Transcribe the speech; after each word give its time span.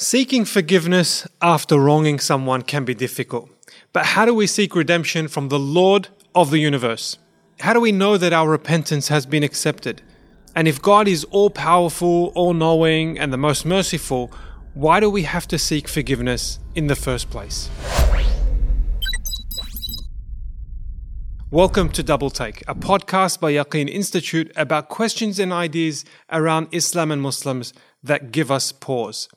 Seeking 0.00 0.44
forgiveness 0.44 1.26
after 1.42 1.76
wronging 1.76 2.20
someone 2.20 2.62
can 2.62 2.84
be 2.84 2.94
difficult. 2.94 3.50
But 3.92 4.06
how 4.06 4.24
do 4.26 4.32
we 4.32 4.46
seek 4.46 4.76
redemption 4.76 5.26
from 5.26 5.48
the 5.48 5.58
Lord 5.58 6.06
of 6.36 6.52
the 6.52 6.60
universe? 6.60 7.18
How 7.58 7.72
do 7.72 7.80
we 7.80 7.90
know 7.90 8.16
that 8.16 8.32
our 8.32 8.48
repentance 8.48 9.08
has 9.08 9.26
been 9.26 9.42
accepted? 9.42 10.00
And 10.54 10.68
if 10.68 10.80
God 10.80 11.08
is 11.08 11.24
all 11.24 11.50
powerful, 11.50 12.30
all 12.36 12.54
knowing, 12.54 13.18
and 13.18 13.32
the 13.32 13.36
most 13.36 13.66
merciful, 13.66 14.30
why 14.74 15.00
do 15.00 15.10
we 15.10 15.24
have 15.24 15.48
to 15.48 15.58
seek 15.58 15.88
forgiveness 15.88 16.60
in 16.76 16.86
the 16.86 16.94
first 16.94 17.28
place? 17.28 17.68
Welcome 21.50 21.88
to 21.88 22.04
Double 22.04 22.30
Take, 22.30 22.62
a 22.68 22.74
podcast 22.76 23.40
by 23.40 23.52
Yaqeen 23.52 23.88
Institute 23.88 24.52
about 24.54 24.90
questions 24.90 25.40
and 25.40 25.52
ideas 25.52 26.04
around 26.30 26.68
Islam 26.70 27.10
and 27.10 27.20
Muslims 27.20 27.72
that 28.04 28.30
give 28.30 28.52
us 28.52 28.70
pause. 28.70 29.28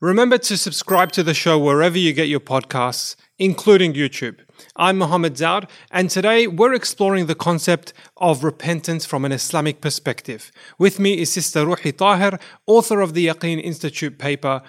Remember 0.00 0.38
to 0.38 0.56
subscribe 0.56 1.10
to 1.10 1.24
the 1.24 1.34
show 1.34 1.58
wherever 1.58 1.98
you 1.98 2.12
get 2.12 2.28
your 2.28 2.38
podcasts, 2.38 3.16
including 3.36 3.94
YouTube. 3.94 4.38
I'm 4.76 4.98
Mohammed 4.98 5.34
Daoud, 5.34 5.68
and 5.90 6.08
today 6.08 6.46
we're 6.46 6.72
exploring 6.72 7.26
the 7.26 7.34
concept 7.34 7.92
of 8.16 8.44
repentance 8.44 9.04
from 9.04 9.24
an 9.24 9.32
Islamic 9.32 9.80
perspective. 9.80 10.52
With 10.78 11.00
me 11.00 11.18
is 11.18 11.32
Sister 11.32 11.66
Ruhi 11.66 11.96
Tahir, 11.96 12.38
author 12.64 13.00
of 13.00 13.14
the 13.14 13.26
Yaqeen 13.26 13.60
Institute 13.60 14.20
paper, 14.20 14.62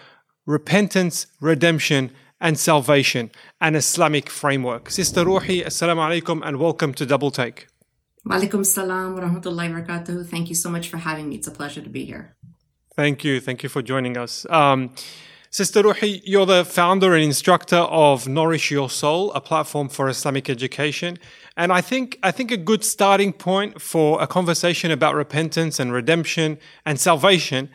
Repentance, 0.48 1.28
Redemption, 1.40 2.10
and 2.42 2.58
Salvation, 2.58 3.30
an 3.62 3.76
Islamic 3.76 4.32
Framework. 4.32 4.90
Sister 4.90 5.26
Ruhi, 5.26 5.64
Assalamu 5.64 6.10
alaikum 6.10 6.42
and 6.44 6.58
welcome 6.58 6.92
to 6.96 7.06
Double 7.06 7.30
Take. 7.30 7.68
Walaikum 8.28 8.66
salam 8.66 9.14
wa 9.14 9.20
rahmatullahi 9.20 9.72
wa 9.72 9.80
barakatuh. 9.80 10.26
Thank 10.26 10.50
you 10.50 10.56
so 10.56 10.72
much 10.72 10.90
for 10.90 10.98
having 10.98 11.30
me. 11.30 11.36
It's 11.36 11.48
a 11.48 11.52
pleasure 11.52 11.82
to 11.82 11.90
be 11.90 12.04
here. 12.04 12.36
Thank 13.00 13.24
you. 13.24 13.40
Thank 13.40 13.64
you 13.64 13.70
for 13.70 13.82
joining 13.82 14.18
us. 14.18 14.46
Um, 14.50 14.94
Sister 15.52 15.84
Ruhi, 15.84 16.22
you're 16.26 16.46
the 16.46 16.66
founder 16.66 17.14
and 17.14 17.24
instructor 17.24 17.78
of 17.78 18.28
Nourish 18.28 18.72
Your 18.72 18.90
Soul, 18.90 19.32
a 19.32 19.40
platform 19.40 19.88
for 19.88 20.10
Islamic 20.10 20.50
education. 20.50 21.18
And 21.56 21.72
I 21.72 21.80
think, 21.80 22.20
I 22.24 22.32
think 22.32 22.52
a 22.52 22.58
good 22.58 22.84
starting 22.84 23.32
point 23.32 23.82
for 23.82 24.22
a 24.22 24.28
conversation 24.28 24.92
about 24.92 25.16
repentance 25.16 25.80
and 25.80 25.94
redemption 25.94 26.58
and 26.86 27.00
salvation 27.00 27.70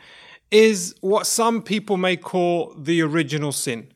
is 0.51 0.93
what 1.01 1.25
some 1.25 1.63
people 1.63 1.97
may 1.97 2.17
call 2.17 2.75
the 2.77 3.01
original 3.01 3.51
sin 3.51 3.87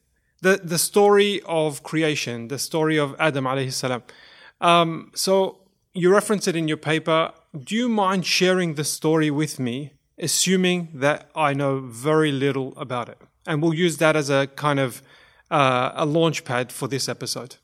the 0.41 0.59
the 0.63 0.79
story 0.79 1.41
of 1.45 1.83
creation, 1.83 2.47
the 2.47 2.57
story 2.57 2.97
of 2.97 3.15
Adam. 3.19 3.45
Um, 4.61 5.11
so 5.13 5.59
you 5.93 6.11
reference 6.11 6.47
it 6.47 6.55
in 6.55 6.67
your 6.67 6.77
paper. 6.77 7.33
Do 7.55 7.75
you 7.75 7.87
mind 7.87 8.25
sharing 8.25 8.73
the 8.73 8.83
story 8.83 9.29
with 9.29 9.59
me, 9.59 9.93
assuming 10.19 10.89
that 10.93 11.29
I 11.35 11.53
know 11.53 11.79
very 11.79 12.31
little 12.31 12.73
about 12.77 13.09
it? 13.09 13.17
And 13.47 13.61
we'll 13.61 13.73
use 13.73 13.97
that 13.97 14.15
as 14.15 14.29
a 14.29 14.47
kind 14.47 14.79
of 14.79 15.01
uh, 15.49 15.91
a 15.95 16.05
launch 16.05 16.43
pad 16.45 16.71
for 16.71 16.87
this 16.87 17.09
episode. 17.09 17.55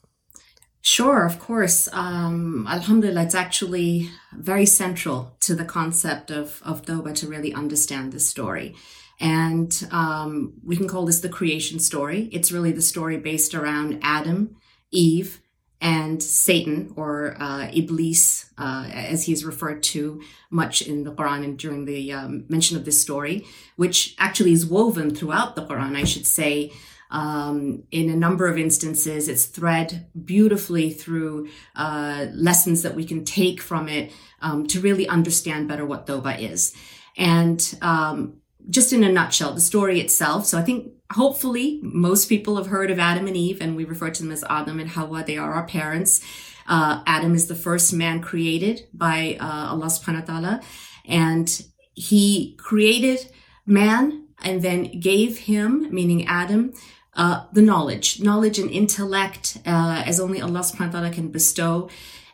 Sure, 0.82 1.26
of 1.26 1.40
course. 1.40 1.90
Um, 1.94 2.68
Alhamdulillah, 2.70 3.24
it's 3.24 3.34
actually 3.34 4.10
very 4.34 4.68
central 4.68 5.36
to 5.40 5.56
the 5.56 5.66
concept 5.66 6.30
of, 6.30 6.62
of 6.64 6.84
Tawbah 6.84 7.16
to 7.16 7.28
really 7.28 7.52
understand 7.54 8.12
this 8.12 8.30
story. 8.30 8.76
And 9.20 9.88
um, 9.92 10.54
we 10.64 10.76
can 10.76 10.88
call 10.88 11.06
this 11.06 11.22
the 11.22 11.30
creation 11.30 11.80
story. 11.80 12.30
It's 12.32 12.52
really 12.52 12.72
the 12.72 12.84
story 12.84 13.18
based 13.18 13.56
around 13.56 14.00
Adam, 14.04 14.58
Eve, 14.92 15.42
and 15.82 16.22
Satan, 16.24 16.94
or 16.96 17.36
uh, 17.40 17.70
Iblis, 17.74 18.50
uh, 18.58 18.88
as 18.92 19.28
is 19.28 19.46
referred 19.46 19.84
to 19.84 20.22
much 20.50 20.82
in 20.82 21.04
the 21.04 21.12
Quran 21.12 21.44
and 21.44 21.60
during 21.60 21.86
the 21.86 22.14
um, 22.14 22.46
mention 22.48 22.78
of 22.78 22.86
this 22.86 23.02
story, 23.02 23.46
which 23.76 24.16
actually 24.18 24.54
is 24.54 24.66
woven 24.66 25.14
throughout 25.14 25.56
the 25.56 25.66
Quran, 25.66 25.96
I 25.96 26.04
should 26.04 26.26
say. 26.26 26.72
Um, 27.12 27.84
in 27.92 28.10
a 28.10 28.16
number 28.16 28.48
of 28.48 28.58
instances, 28.58 29.28
it's 29.28 29.46
thread 29.46 30.08
beautifully 30.26 30.90
through 30.90 31.50
uh, 31.76 32.28
lessons 32.34 32.82
that 32.82 32.96
we 32.96 33.06
can 33.06 33.24
take 33.24 33.62
from 33.62 33.88
it 33.88 34.12
um, 34.42 34.66
to 34.68 34.80
really 34.82 35.08
understand 35.08 35.68
better 35.68 35.86
what 35.86 36.08
Tawbah 36.08 36.40
is. 36.40 36.76
And 37.16 37.78
um, 37.82 38.38
just 38.70 38.92
in 38.92 39.04
a 39.04 39.12
nutshell, 39.12 39.54
the 39.54 39.62
story 39.62 40.00
itself. 40.00 40.46
So 40.46 40.58
I 40.58 40.64
think 40.64 40.92
hopefully 41.12 41.80
most 41.82 42.30
people 42.30 42.58
have 42.58 42.68
heard 42.68 42.92
of 42.92 43.00
Adam 43.00 43.28
and 43.28 43.38
Eve, 43.38 43.62
and 43.62 43.76
we 43.76 43.86
refer 43.86 44.10
to 44.10 44.24
them 44.24 44.32
as 44.32 44.44
Adam 44.50 44.80
and 44.80 44.90
Hawa. 44.90 45.24
They 45.24 45.38
are 45.38 45.54
our 45.54 45.66
parents. 45.66 46.22
Uh, 46.68 47.04
Adam 47.06 47.36
is 47.36 47.48
the 47.48 47.56
first 47.56 47.94
man 47.94 48.22
created 48.22 48.88
by 48.94 49.38
uh, 49.40 49.70
Allah 49.72 49.86
subhanahu 49.88 50.28
wa 50.28 50.34
ta'ala, 50.34 50.62
and 51.06 51.64
he 51.94 52.56
created 52.58 53.32
man 53.66 54.28
and 54.44 54.62
then 54.62 55.00
gave 55.00 55.40
him, 55.40 55.88
meaning 55.94 56.26
Adam, 56.28 56.74
uh, 57.14 57.46
the 57.54 57.62
knowledge, 57.62 58.20
knowledge 58.20 58.60
and 58.60 58.70
intellect, 58.70 59.58
uh, 59.66 60.04
as 60.06 60.20
only 60.20 60.42
Allah 60.42 60.60
subhanahu 60.60 60.94
wa 60.94 61.00
ta'ala 61.00 61.12
can 61.12 61.30
bestow, 61.30 61.90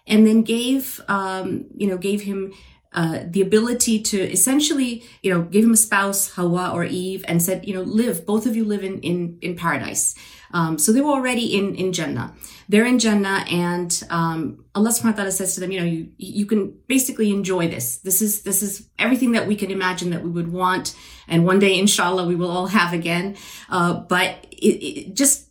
and 0.08 0.26
then 0.26 0.42
gave, 0.42 1.00
um, 1.08 1.66
you 1.76 1.88
know, 1.88 1.98
gave 1.98 2.22
him 2.22 2.54
uh, 2.94 3.20
the 3.26 3.42
ability 3.42 4.02
to 4.02 4.18
essentially, 4.20 5.04
you 5.22 5.34
know, 5.34 5.42
give 5.44 5.64
him 5.64 5.74
a 5.74 5.78
spouse, 5.78 6.32
Hawa 6.32 6.72
or 6.74 6.84
Eve, 6.84 7.24
and 7.28 7.42
said, 7.42 7.66
you 7.66 7.74
know, 7.74 7.84
live, 7.84 8.26
both 8.26 8.46
of 8.46 8.56
you 8.56 8.66
live 8.66 8.84
in, 8.84 9.00
in, 9.00 9.38
in 9.42 9.56
paradise. 9.56 10.16
Um, 10.54 10.78
so 10.78 10.92
they 10.92 11.00
were 11.00 11.12
already 11.12 11.58
in, 11.58 11.76
in 11.76 11.94
Jannah. 11.94 12.36
They're 12.68 12.86
in 12.86 13.00
Jannah 13.00 13.46
and, 13.50 14.04
um, 14.10 14.66
Allah 14.76 14.90
subhanahu 14.90 15.06
wa 15.06 15.12
ta'ala 15.12 15.32
says 15.32 15.56
to 15.56 15.62
them, 15.62 15.72
you 15.72 15.80
know, 15.80 15.86
you, 15.86 16.10
you 16.18 16.46
can 16.46 16.74
basically 16.88 17.32
enjoy 17.32 17.70
this. 17.70 17.98
This 17.98 18.22
is, 18.22 18.44
this 18.44 18.62
is 18.62 18.90
everything 19.00 19.32
that 19.34 19.48
we 19.48 19.56
can 19.56 19.72
imagine 19.72 20.10
that 20.10 20.24
we 20.24 20.30
would 20.30 20.52
want. 20.52 20.96
And 21.28 21.46
one 21.46 21.60
day, 21.60 21.80
inshallah, 21.80 22.28
we 22.28 22.36
will 22.36 22.52
all 22.52 22.68
have 22.68 22.92
again. 22.92 23.38
Uh, 23.70 23.94
but 23.94 24.46
it, 24.52 24.84
it 24.84 25.16
just, 25.16 25.48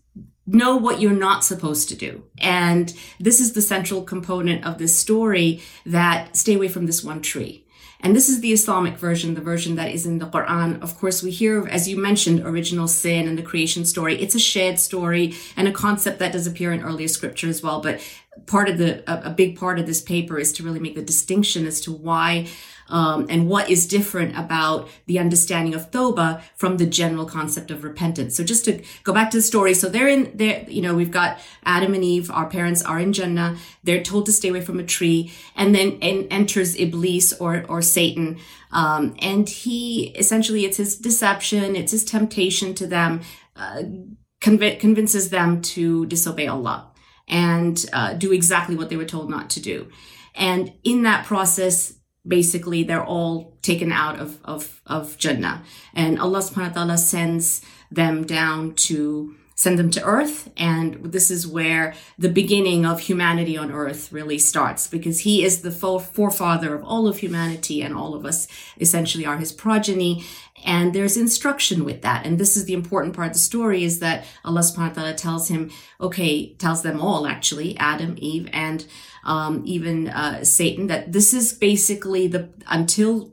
know 0.54 0.76
what 0.76 1.00
you're 1.00 1.12
not 1.12 1.44
supposed 1.44 1.88
to 1.88 1.96
do. 1.96 2.24
And 2.38 2.92
this 3.18 3.40
is 3.40 3.52
the 3.52 3.62
central 3.62 4.02
component 4.02 4.64
of 4.64 4.78
this 4.78 4.98
story 4.98 5.62
that 5.86 6.36
stay 6.36 6.54
away 6.54 6.68
from 6.68 6.86
this 6.86 7.04
one 7.04 7.22
tree. 7.22 7.66
And 8.02 8.16
this 8.16 8.30
is 8.30 8.40
the 8.40 8.52
Islamic 8.52 8.96
version, 8.96 9.34
the 9.34 9.42
version 9.42 9.74
that 9.76 9.92
is 9.92 10.06
in 10.06 10.18
the 10.18 10.26
Quran. 10.26 10.82
Of 10.82 10.98
course, 10.98 11.22
we 11.22 11.30
hear, 11.30 11.66
as 11.68 11.86
you 11.86 11.98
mentioned, 11.98 12.40
original 12.40 12.88
sin 12.88 13.28
and 13.28 13.36
the 13.36 13.42
creation 13.42 13.84
story. 13.84 14.20
It's 14.20 14.34
a 14.34 14.40
shared 14.40 14.78
story 14.78 15.34
and 15.56 15.68
a 15.68 15.72
concept 15.72 16.18
that 16.18 16.32
does 16.32 16.46
appear 16.46 16.72
in 16.72 16.82
earlier 16.82 17.08
scripture 17.08 17.48
as 17.48 17.62
well. 17.62 17.82
But 17.82 18.00
part 18.46 18.70
of 18.70 18.78
the, 18.78 19.04
a, 19.06 19.30
big 19.30 19.58
part 19.58 19.78
of 19.78 19.86
this 19.86 20.00
paper 20.00 20.38
is 20.38 20.52
to 20.54 20.62
really 20.62 20.80
make 20.80 20.94
the 20.94 21.02
distinction 21.02 21.66
as 21.66 21.80
to 21.82 21.92
why 21.92 22.46
um, 22.90 23.26
and 23.30 23.48
what 23.48 23.70
is 23.70 23.86
different 23.86 24.36
about 24.36 24.88
the 25.06 25.18
understanding 25.18 25.74
of 25.74 25.90
Toba 25.90 26.42
from 26.56 26.76
the 26.76 26.86
general 26.86 27.24
concept 27.24 27.70
of 27.70 27.84
repentance. 27.84 28.36
So 28.36 28.44
just 28.44 28.64
to 28.66 28.82
go 29.04 29.12
back 29.12 29.30
to 29.30 29.38
the 29.38 29.42
story. 29.42 29.74
So 29.74 29.88
they're 29.88 30.08
in 30.08 30.32
there, 30.36 30.64
you 30.68 30.82
know, 30.82 30.94
we've 30.94 31.10
got 31.10 31.38
Adam 31.64 31.94
and 31.94 32.04
Eve, 32.04 32.30
our 32.30 32.46
parents 32.46 32.82
are 32.82 32.98
in 32.98 33.12
Jannah. 33.12 33.56
They're 33.84 34.02
told 34.02 34.26
to 34.26 34.32
stay 34.32 34.48
away 34.48 34.60
from 34.60 34.80
a 34.80 34.84
tree 34.84 35.32
and 35.56 35.74
then 35.74 35.98
en- 36.02 36.26
enters 36.30 36.76
Iblis 36.76 37.32
or, 37.34 37.64
or 37.68 37.80
Satan. 37.82 38.38
Um, 38.72 39.16
and 39.20 39.48
he 39.48 40.08
essentially, 40.16 40.64
it's 40.64 40.76
his 40.76 40.96
deception, 40.96 41.76
it's 41.76 41.92
his 41.92 42.04
temptation 42.04 42.74
to 42.74 42.86
them, 42.86 43.22
uh, 43.56 43.82
conv- 44.40 44.80
convinces 44.80 45.30
them 45.30 45.62
to 45.62 46.06
disobey 46.06 46.46
Allah 46.46 46.90
and 47.28 47.84
uh, 47.92 48.14
do 48.14 48.32
exactly 48.32 48.76
what 48.76 48.90
they 48.90 48.96
were 48.96 49.04
told 49.04 49.30
not 49.30 49.50
to 49.50 49.60
do. 49.60 49.88
And 50.34 50.72
in 50.84 51.02
that 51.02 51.26
process, 51.26 51.94
basically 52.26 52.82
they're 52.82 53.04
all 53.04 53.56
taken 53.62 53.92
out 53.92 54.18
of, 54.18 54.38
of, 54.44 54.80
of 54.86 55.16
Jannah. 55.18 55.62
And 55.94 56.18
Allah 56.18 56.40
subhanahu 56.40 56.68
wa 56.68 56.74
ta'ala 56.74 56.98
sends 56.98 57.62
them 57.90 58.24
down 58.24 58.74
to 58.74 59.34
send 59.60 59.78
them 59.78 59.90
to 59.90 60.02
earth. 60.04 60.50
And 60.56 61.12
this 61.12 61.30
is 61.30 61.46
where 61.46 61.92
the 62.18 62.30
beginning 62.30 62.86
of 62.86 63.00
humanity 63.00 63.58
on 63.58 63.70
earth 63.70 64.10
really 64.10 64.38
starts 64.38 64.86
because 64.86 65.20
he 65.20 65.44
is 65.44 65.60
the 65.60 65.70
forefather 65.70 66.74
of 66.74 66.82
all 66.82 67.06
of 67.06 67.18
humanity 67.18 67.82
and 67.82 67.94
all 67.94 68.14
of 68.14 68.24
us 68.24 68.48
essentially 68.80 69.26
are 69.26 69.36
his 69.36 69.52
progeny. 69.52 70.24
And 70.64 70.94
there's 70.94 71.18
instruction 71.18 71.84
with 71.84 72.00
that. 72.00 72.24
And 72.24 72.38
this 72.38 72.56
is 72.56 72.64
the 72.64 72.72
important 72.72 73.14
part 73.14 73.26
of 73.28 73.32
the 73.34 73.38
story 73.38 73.84
is 73.84 73.98
that 73.98 74.24
Allah 74.46 74.60
subhanahu 74.60 74.96
wa 74.96 75.02
ta'ala 75.02 75.14
tells 75.14 75.48
him, 75.48 75.70
okay, 76.00 76.54
tells 76.54 76.80
them 76.80 76.98
all 76.98 77.26
actually, 77.26 77.76
Adam, 77.76 78.14
Eve, 78.16 78.48
and 78.54 78.86
um, 79.24 79.60
even 79.66 80.08
uh, 80.08 80.42
Satan, 80.42 80.86
that 80.86 81.12
this 81.12 81.34
is 81.34 81.52
basically 81.52 82.28
the 82.28 82.48
until 82.66 83.32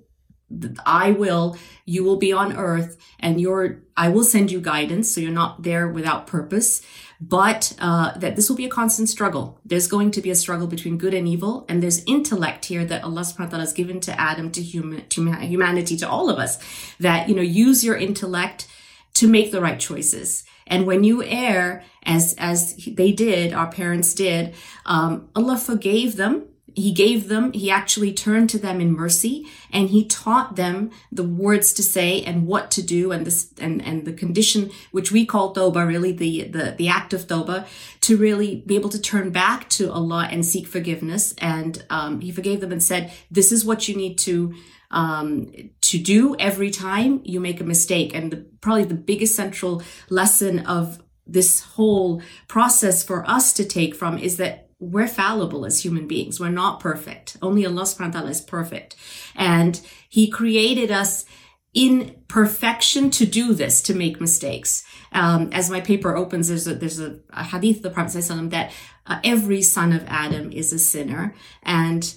I 0.85 1.11
will, 1.11 1.57
you 1.85 2.03
will 2.03 2.15
be 2.15 2.31
on 2.31 2.55
earth 2.55 2.97
and 3.19 3.39
you're, 3.39 3.83
I 3.97 4.09
will 4.09 4.23
send 4.23 4.49
you 4.49 4.61
guidance. 4.61 5.11
So 5.11 5.19
you're 5.19 5.31
not 5.31 5.63
there 5.63 5.88
without 5.89 6.25
purpose, 6.25 6.81
but, 7.19 7.73
uh, 7.79 8.17
that 8.17 8.35
this 8.35 8.49
will 8.49 8.55
be 8.55 8.65
a 8.65 8.69
constant 8.69 9.09
struggle. 9.09 9.59
There's 9.65 9.88
going 9.88 10.11
to 10.11 10.21
be 10.21 10.29
a 10.29 10.35
struggle 10.35 10.67
between 10.67 10.97
good 10.97 11.13
and 11.13 11.27
evil. 11.27 11.65
And 11.67 11.83
there's 11.83 12.03
intellect 12.05 12.65
here 12.65 12.85
that 12.85 13.03
Allah 13.03 13.21
subhanahu 13.21 13.39
wa 13.39 13.45
ta'ala 13.45 13.63
has 13.63 13.73
given 13.73 13.99
to 14.01 14.19
Adam, 14.19 14.51
to 14.51 14.61
human, 14.61 15.07
to 15.09 15.31
humanity, 15.41 15.97
to 15.97 16.09
all 16.09 16.29
of 16.29 16.39
us 16.39 16.59
that, 16.99 17.27
you 17.27 17.35
know, 17.35 17.41
use 17.41 17.83
your 17.83 17.97
intellect 17.97 18.67
to 19.15 19.27
make 19.27 19.51
the 19.51 19.61
right 19.61 19.79
choices. 19.79 20.44
And 20.65 20.85
when 20.85 21.03
you 21.03 21.23
err, 21.23 21.83
as, 22.03 22.35
as 22.38 22.75
they 22.85 23.11
did, 23.11 23.51
our 23.53 23.71
parents 23.71 24.13
did, 24.13 24.53
um, 24.85 25.29
Allah 25.35 25.57
forgave 25.57 26.17
them 26.17 26.44
he 26.77 26.91
gave 26.91 27.27
them, 27.27 27.51
he 27.53 27.71
actually 27.71 28.13
turned 28.13 28.51
to 28.51 28.59
them 28.59 28.79
in 28.79 28.94
mercy 28.94 29.47
and 29.74 29.89
he 29.89 30.06
taught 30.06 30.56
them 30.57 30.91
the 31.12 31.24
words 31.24 31.74
to 31.74 31.81
say 31.81 32.21
and 32.21 32.45
what 32.45 32.69
to 32.69 32.83
do 32.83 33.12
and 33.12 33.25
this, 33.25 33.51
and, 33.59 33.83
and 33.83 34.06
the 34.06 34.13
condition, 34.13 34.69
which 34.91 35.12
we 35.12 35.25
call 35.25 35.53
Toba, 35.53 35.83
really 35.88 36.12
the, 36.12 36.44
the, 36.44 36.75
the 36.77 36.88
act 36.88 37.13
of 37.13 37.27
Toba, 37.27 37.65
to 38.01 38.15
really 38.15 38.63
be 38.68 38.75
able 38.75 38.91
to 38.91 39.01
turn 39.01 39.31
back 39.31 39.68
to 39.69 39.91
Allah 39.91 40.27
and 40.29 40.45
seek 40.45 40.68
forgiveness. 40.68 41.33
And, 41.39 41.83
um, 41.89 42.21
he 42.21 42.31
forgave 42.31 42.62
them 42.62 42.71
and 42.71 42.83
said, 42.83 43.12
this 43.31 43.51
is 43.51 43.65
what 43.65 43.88
you 43.88 43.95
need 43.95 44.19
to, 44.19 44.53
um, 44.91 45.51
to 45.81 45.97
do 45.97 46.35
every 46.38 46.69
time 46.69 47.21
you 47.23 47.39
make 47.39 47.59
a 47.59 47.63
mistake. 47.63 48.13
And 48.13 48.30
the, 48.30 48.45
probably 48.62 48.83
the 48.83 48.94
biggest 48.94 49.35
central 49.35 49.81
lesson 50.12 50.59
of 50.59 51.01
this 51.25 51.62
whole 51.62 52.21
process 52.47 53.03
for 53.03 53.27
us 53.27 53.51
to 53.53 53.65
take 53.65 53.95
from 53.95 54.19
is 54.19 54.38
that 54.38 54.66
we're 54.79 55.07
fallible 55.07 55.65
as 55.65 55.83
human 55.83 56.07
beings. 56.07 56.39
We're 56.39 56.50
not 56.50 56.79
perfect. 56.79 57.38
Only 57.41 57.65
Allah 57.65 57.83
subhanahu 57.83 58.13
wa 58.13 58.19
ta'ala 58.19 58.29
is 58.29 58.41
perfect. 58.41 58.95
And 59.35 59.81
He 60.07 60.29
created 60.29 60.91
us 60.91 61.25
in 61.74 62.15
perfection 62.27 63.09
to 63.12 63.25
do 63.25 63.53
this, 63.53 63.81
to 63.83 63.94
make 63.94 64.21
mistakes. 64.21 64.83
Um, 65.12 65.50
as 65.51 65.69
my 65.69 65.81
paper 65.81 66.15
opens, 66.15 66.47
there's 66.47 66.68
a, 66.68 66.75
there's 66.75 67.00
a, 67.00 67.19
a 67.31 67.44
hadith 67.44 67.77
of 67.77 67.83
the 67.83 67.89
Prophet 67.89 68.24
that 68.51 68.71
uh, 69.06 69.19
every 69.24 69.62
son 69.62 69.94
of 69.94 70.03
Adam 70.07 70.51
is 70.51 70.74
a 70.74 70.80
sinner. 70.80 71.35
And 71.63 72.15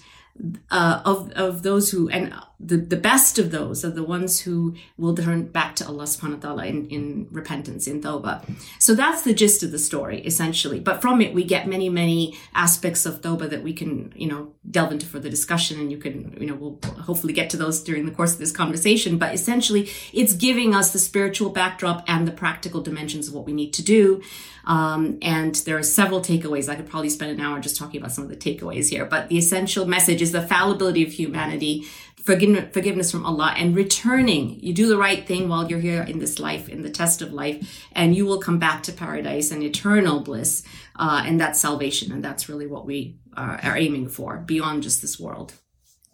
uh, 0.71 1.03
of 1.05 1.33
of 1.33 1.63
those 1.63 1.91
who 1.91 2.09
and 2.09 2.33
the, 2.63 2.77
the 2.77 2.97
best 2.97 3.39
of 3.39 3.51
those 3.51 3.85
are 3.85 3.91
the 3.91 4.03
ones 4.03 4.41
who 4.41 4.75
will 4.99 5.15
turn 5.15 5.47
back 5.47 5.75
to 5.77 5.87
Allah 5.87 6.05
subhanahu 6.05 6.35
wa 6.35 6.41
ta'ala 6.41 6.67
in, 6.67 6.89
in 6.89 7.27
repentance, 7.31 7.87
in 7.87 8.03
tawbah. 8.03 8.45
So 8.79 8.95
that's 8.95 9.23
the 9.23 9.33
gist 9.33 9.63
of 9.63 9.71
the 9.73 9.79
story, 9.79 10.21
essentially. 10.21 10.79
But 10.79 11.01
from 11.01 11.23
it, 11.23 11.33
we 11.33 11.45
get 11.45 11.67
many, 11.67 11.89
many 11.89 12.37
aspects 12.55 13.07
of 13.07 13.23
tawbah 13.23 13.49
that 13.49 13.63
we 13.63 13.73
can, 13.73 14.13
you 14.15 14.29
know, 14.29 14.53
delve 14.71 14.93
into 14.93 15.07
further 15.07 15.31
discussion. 15.31 15.81
And 15.81 15.91
you 15.91 15.97
can, 15.97 16.37
you 16.39 16.47
know, 16.47 16.55
we'll 16.55 16.79
hopefully 17.03 17.33
get 17.33 17.49
to 17.51 17.57
those 17.57 17.83
during 17.83 18.05
the 18.05 18.13
course 18.13 18.35
of 18.35 18.39
this 18.39 18.53
conversation. 18.53 19.17
But 19.17 19.35
essentially, 19.35 19.89
it's 20.13 20.35
giving 20.35 20.75
us 20.75 20.93
the 20.93 20.99
spiritual 20.99 21.51
backdrop 21.51 22.05
and 22.07 22.29
the 22.29 22.33
practical 22.33 22.83
dimensions 22.83 23.29
of 23.29 23.35
what 23.35 23.47
we 23.47 23.55
need 23.55 23.73
to 23.75 23.83
do. 23.83 24.23
Um, 24.67 25.19
and 25.23 25.55
there 25.55 25.79
are 25.79 25.83
several 25.83 26.21
takeaways. 26.21 26.69
I 26.69 26.75
could 26.75 26.89
probably 26.89 27.09
spend 27.09 27.31
an 27.33 27.41
hour 27.41 27.59
just 27.61 27.79
talking 27.79 27.99
about 27.99 28.13
some 28.13 28.25
of 28.25 28.31
the 28.31 28.37
takeaways 28.37 28.91
here. 28.91 29.07
But 29.07 29.29
the 29.29 29.39
essential 29.39 29.87
message 29.87 30.21
is 30.21 30.33
the 30.33 30.43
fallibility 30.43 31.03
of 31.03 31.13
humanity 31.13 31.87
forgiveness 32.25 33.11
from 33.11 33.27
Allah 33.27 33.55
and 33.57 33.75
returning. 33.75 34.61
You 34.61 34.73
do 34.73 34.89
the 34.89 34.97
right 34.97 35.27
thing 35.27 35.49
while 35.49 35.69
you're 35.69 35.81
here 35.81 36.03
in 36.03 36.19
this 36.19 36.39
life, 36.39 36.69
in 36.69 36.83
the 36.83 36.91
test 36.91 37.23
of 37.23 37.33
life, 37.33 37.87
and 37.93 38.15
you 38.15 38.27
will 38.27 38.41
come 38.41 38.59
back 38.59 38.83
to 38.85 38.93
paradise 38.93 39.51
and 39.51 39.63
eternal 39.63 40.21
bliss. 40.21 40.63
Uh, 40.97 41.23
and 41.25 41.41
that's 41.41 41.59
salvation. 41.59 42.13
And 42.13 42.23
that's 42.23 42.49
really 42.49 42.67
what 42.67 42.87
we 42.87 43.19
are, 43.37 43.59
are, 43.63 43.77
aiming 43.77 44.09
for 44.09 44.37
beyond 44.39 44.83
just 44.83 45.01
this 45.01 45.19
world. 45.19 45.55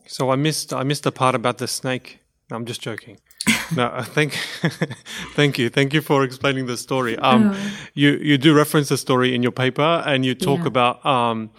So 0.07 0.31
I 0.31 0.37
missed, 0.37 0.73
I 0.73 0.85
missed 0.85 1.03
the 1.03 1.13
part 1.13 1.35
about 1.35 1.59
the 1.59 1.67
snake. 1.67 2.21
I'm 2.51 2.65
just 2.65 2.81
joking. 2.81 3.19
no, 3.75 4.03
thank, 4.03 4.33
thank 5.35 5.59
you, 5.59 5.69
thank 5.69 5.93
you 5.93 6.01
for 6.01 6.23
explaining 6.23 6.67
the 6.67 6.77
story. 6.77 7.19
Um, 7.19 7.53
oh. 7.53 7.73
you 7.95 8.11
you 8.23 8.39
do 8.39 8.55
reference 8.55 8.89
the 8.89 8.97
story 8.97 9.35
in 9.35 9.43
your 9.43 9.53
paper, 9.53 10.03
and 10.07 10.25
you 10.25 10.35
talk 10.35 10.61
yeah. 10.61 10.67
about 10.67 11.05
um, 11.05 11.51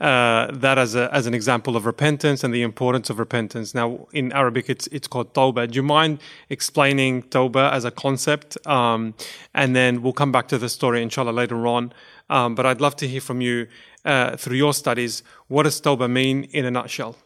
uh, 0.00 0.48
that 0.52 0.78
as 0.78 0.94
a 0.94 1.12
as 1.14 1.26
an 1.26 1.34
example 1.34 1.76
of 1.76 1.86
repentance 1.86 2.44
and 2.44 2.52
the 2.52 2.62
importance 2.62 3.08
of 3.08 3.18
repentance. 3.18 3.74
Now, 3.74 4.06
in 4.12 4.32
Arabic, 4.32 4.68
it's 4.68 4.86
it's 4.88 5.08
called 5.08 5.32
tawbah. 5.32 5.70
Do 5.70 5.76
you 5.76 5.82
mind 5.82 6.20
explaining 6.50 7.22
tawbah 7.24 7.72
as 7.72 7.84
a 7.84 7.90
concept? 7.90 8.58
Um, 8.66 9.14
and 9.54 9.74
then 9.74 10.02
we'll 10.02 10.12
come 10.12 10.32
back 10.32 10.48
to 10.48 10.58
the 10.58 10.68
story, 10.68 11.02
inshallah, 11.02 11.30
later 11.30 11.66
on. 11.66 11.92
Um, 12.28 12.54
but 12.54 12.66
I'd 12.66 12.80
love 12.80 12.96
to 12.96 13.08
hear 13.08 13.20
from 13.20 13.40
you 13.40 13.68
uh, 14.04 14.36
through 14.36 14.56
your 14.56 14.74
studies. 14.74 15.22
What 15.48 15.62
does 15.62 15.80
tawbah 15.80 16.10
mean 16.10 16.44
in 16.44 16.64
a 16.64 16.70
nutshell? 16.70 17.16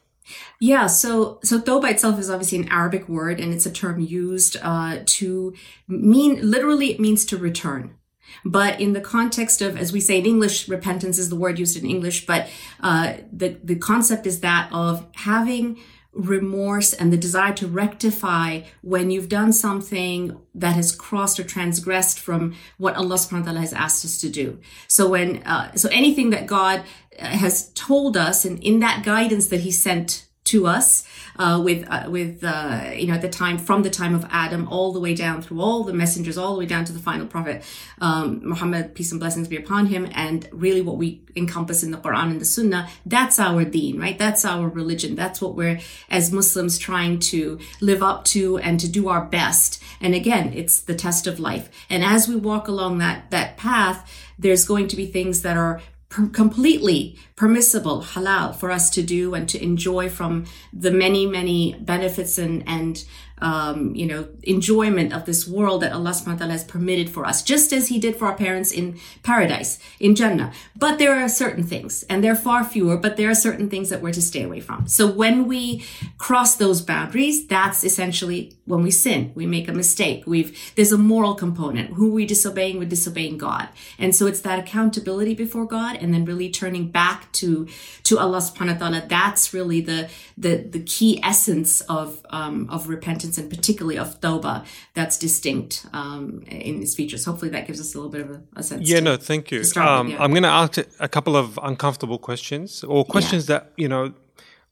Yeah, 0.60 0.86
so 0.86 1.40
so 1.42 1.60
tawbah 1.60 1.90
itself 1.90 2.20
is 2.20 2.30
obviously 2.30 2.58
an 2.58 2.68
Arabic 2.68 3.08
word, 3.08 3.40
and 3.40 3.52
it's 3.52 3.66
a 3.66 3.72
term 3.72 4.00
used 4.00 4.56
uh, 4.62 4.98
to 5.04 5.54
mean 5.88 6.38
literally 6.48 6.92
it 6.92 7.00
means 7.00 7.24
to 7.26 7.36
return. 7.36 7.96
But 8.44 8.80
in 8.80 8.92
the 8.92 9.00
context 9.00 9.62
of, 9.62 9.76
as 9.76 9.92
we 9.92 10.00
say 10.00 10.18
in 10.18 10.26
English, 10.26 10.68
repentance 10.68 11.18
is 11.18 11.28
the 11.28 11.36
word 11.36 11.58
used 11.58 11.76
in 11.76 11.88
English, 11.88 12.26
but 12.26 12.48
uh, 12.80 13.14
the, 13.32 13.56
the 13.62 13.76
concept 13.76 14.26
is 14.26 14.40
that 14.40 14.68
of 14.72 15.06
having 15.16 15.78
remorse 16.12 16.92
and 16.92 17.12
the 17.12 17.16
desire 17.16 17.52
to 17.54 17.68
rectify 17.68 18.62
when 18.82 19.10
you've 19.10 19.28
done 19.28 19.52
something 19.52 20.40
that 20.54 20.74
has 20.74 20.90
crossed 20.90 21.38
or 21.38 21.44
transgressed 21.44 22.18
from 22.18 22.54
what 22.78 22.96
Allah 22.96 23.14
subhanahu 23.14 23.40
wa 23.40 23.44
ta'ala 23.44 23.60
has 23.60 23.72
asked 23.72 24.04
us 24.04 24.20
to 24.20 24.28
do. 24.28 24.58
So 24.88 25.08
when, 25.08 25.42
uh, 25.44 25.74
so 25.76 25.88
anything 25.92 26.30
that 26.30 26.46
God 26.46 26.82
has 27.18 27.70
told 27.74 28.16
us 28.16 28.44
and 28.44 28.58
in 28.62 28.80
that 28.80 29.04
guidance 29.04 29.48
that 29.48 29.60
he 29.60 29.70
sent 29.70 30.26
to 30.50 30.66
us 30.66 31.04
uh, 31.36 31.60
with 31.62 31.86
uh, 31.88 32.06
with 32.08 32.42
uh, 32.44 32.90
you 32.94 33.06
know 33.06 33.14
at 33.14 33.22
the 33.22 33.28
time 33.28 33.56
from 33.56 33.82
the 33.82 33.90
time 33.90 34.14
of 34.14 34.26
Adam 34.30 34.68
all 34.68 34.92
the 34.92 35.00
way 35.00 35.14
down 35.14 35.40
through 35.40 35.60
all 35.60 35.84
the 35.84 35.92
messengers 35.92 36.36
all 36.36 36.52
the 36.54 36.58
way 36.58 36.66
down 36.66 36.84
to 36.84 36.92
the 36.92 36.98
final 36.98 37.26
prophet 37.26 37.62
um, 38.00 38.40
Muhammad 38.42 38.94
peace 38.94 39.12
and 39.12 39.20
blessings 39.20 39.48
be 39.48 39.56
upon 39.56 39.86
him. 39.86 40.08
And 40.12 40.48
really 40.52 40.82
what 40.82 40.96
we 40.96 41.22
encompass 41.36 41.82
in 41.82 41.92
the 41.92 41.98
Quran 41.98 42.30
and 42.32 42.40
the 42.40 42.44
Sunnah 42.44 42.88
that's 43.06 43.38
our 43.38 43.64
deen 43.64 43.98
right? 44.00 44.18
That's 44.18 44.44
our 44.44 44.68
religion. 44.68 45.14
That's 45.14 45.40
what 45.40 45.54
we're 45.54 45.80
as 46.10 46.32
Muslims 46.32 46.78
trying 46.78 47.20
to 47.20 47.58
live 47.80 48.02
up 48.02 48.24
to 48.26 48.58
and 48.58 48.80
to 48.80 48.88
do 48.88 49.08
our 49.08 49.24
best. 49.24 49.82
And 50.00 50.14
again 50.14 50.52
it's 50.52 50.80
the 50.80 50.94
test 50.94 51.26
of 51.26 51.38
life. 51.38 51.70
And 51.88 52.04
as 52.04 52.28
we 52.28 52.36
walk 52.36 52.66
along 52.68 52.98
that 52.98 53.30
that 53.30 53.56
path 53.56 53.98
there's 54.38 54.64
going 54.64 54.88
to 54.88 54.96
be 54.96 55.06
things 55.06 55.42
that 55.42 55.56
are 55.56 55.80
per- 56.10 56.26
completely 56.28 57.18
permissible, 57.36 58.02
halal, 58.02 58.54
for 58.54 58.70
us 58.70 58.90
to 58.90 59.02
do 59.02 59.34
and 59.34 59.48
to 59.48 59.62
enjoy 59.62 60.10
from 60.10 60.44
the 60.72 60.90
many, 60.90 61.26
many 61.26 61.74
benefits 61.80 62.36
and, 62.36 62.62
and 62.66 63.04
um, 63.40 63.94
you 63.94 64.06
know, 64.06 64.28
enjoyment 64.42 65.12
of 65.12 65.24
this 65.24 65.46
world 65.46 65.82
that 65.82 65.92
Allah 65.92 66.10
subhanahu 66.10 66.34
wa 66.34 66.36
ta'ala 66.36 66.52
has 66.52 66.64
permitted 66.64 67.10
for 67.10 67.26
us, 67.26 67.42
just 67.42 67.72
as 67.72 67.88
He 67.88 67.98
did 67.98 68.16
for 68.16 68.26
our 68.26 68.36
parents 68.36 68.70
in 68.72 68.98
paradise, 69.22 69.78
in 69.98 70.14
Jannah. 70.14 70.52
But 70.76 70.98
there 70.98 71.14
are 71.14 71.28
certain 71.28 71.64
things, 71.64 72.04
and 72.04 72.22
they're 72.22 72.36
far 72.36 72.64
fewer, 72.64 72.96
but 72.96 73.16
there 73.16 73.30
are 73.30 73.34
certain 73.34 73.68
things 73.68 73.88
that 73.90 74.02
we're 74.02 74.12
to 74.12 74.22
stay 74.22 74.42
away 74.42 74.60
from. 74.60 74.86
So 74.88 75.06
when 75.06 75.46
we 75.46 75.84
cross 76.18 76.56
those 76.56 76.80
boundaries, 76.80 77.46
that's 77.46 77.84
essentially 77.84 78.56
when 78.64 78.82
we 78.82 78.90
sin. 78.90 79.32
We 79.34 79.46
make 79.46 79.68
a 79.68 79.72
mistake. 79.72 80.24
We've, 80.26 80.74
there's 80.76 80.92
a 80.92 80.98
moral 80.98 81.34
component. 81.34 81.94
Who 81.94 82.08
are 82.08 82.14
we 82.14 82.26
disobeying? 82.26 82.78
We're 82.78 82.88
disobeying 82.88 83.38
God. 83.38 83.68
And 83.98 84.14
so 84.14 84.26
it's 84.26 84.40
that 84.42 84.58
accountability 84.58 85.34
before 85.34 85.66
God 85.66 85.96
and 85.96 86.14
then 86.14 86.24
really 86.24 86.50
turning 86.50 86.88
back 86.88 87.30
to, 87.32 87.66
to 88.04 88.18
Allah 88.18 88.38
subhanahu 88.38 88.74
wa 88.74 88.78
ta'ala. 88.78 89.06
That's 89.08 89.52
really 89.52 89.80
the, 89.80 90.08
the, 90.38 90.56
the 90.56 90.80
key 90.80 91.20
essence 91.22 91.80
of, 91.82 92.24
um, 92.30 92.68
of 92.70 92.88
repentance 92.88 93.29
and 93.38 93.50
particularly 93.50 93.98
of 93.98 94.20
Tawbah 94.20 94.64
that's 94.94 95.18
distinct 95.18 95.86
um, 95.92 96.42
in 96.46 96.82
its 96.82 96.94
features. 96.94 97.24
Hopefully 97.24 97.50
that 97.50 97.66
gives 97.66 97.80
us 97.80 97.94
a 97.94 97.98
little 97.98 98.10
bit 98.10 98.22
of 98.22 98.30
a, 98.30 98.42
a 98.56 98.62
sense. 98.62 98.88
Yeah, 98.88 98.98
to, 98.98 99.04
no, 99.04 99.16
thank 99.16 99.50
you. 99.50 99.62
Um, 99.76 100.06
with, 100.06 100.14
yeah. 100.14 100.22
I'm 100.22 100.30
going 100.30 100.42
to 100.42 100.48
ask 100.48 100.78
a 100.98 101.08
couple 101.08 101.36
of 101.36 101.58
uncomfortable 101.62 102.18
questions 102.18 102.84
or 102.84 103.04
questions 103.04 103.48
yeah. 103.48 103.58
that, 103.58 103.72
you 103.76 103.88
know, 103.88 104.12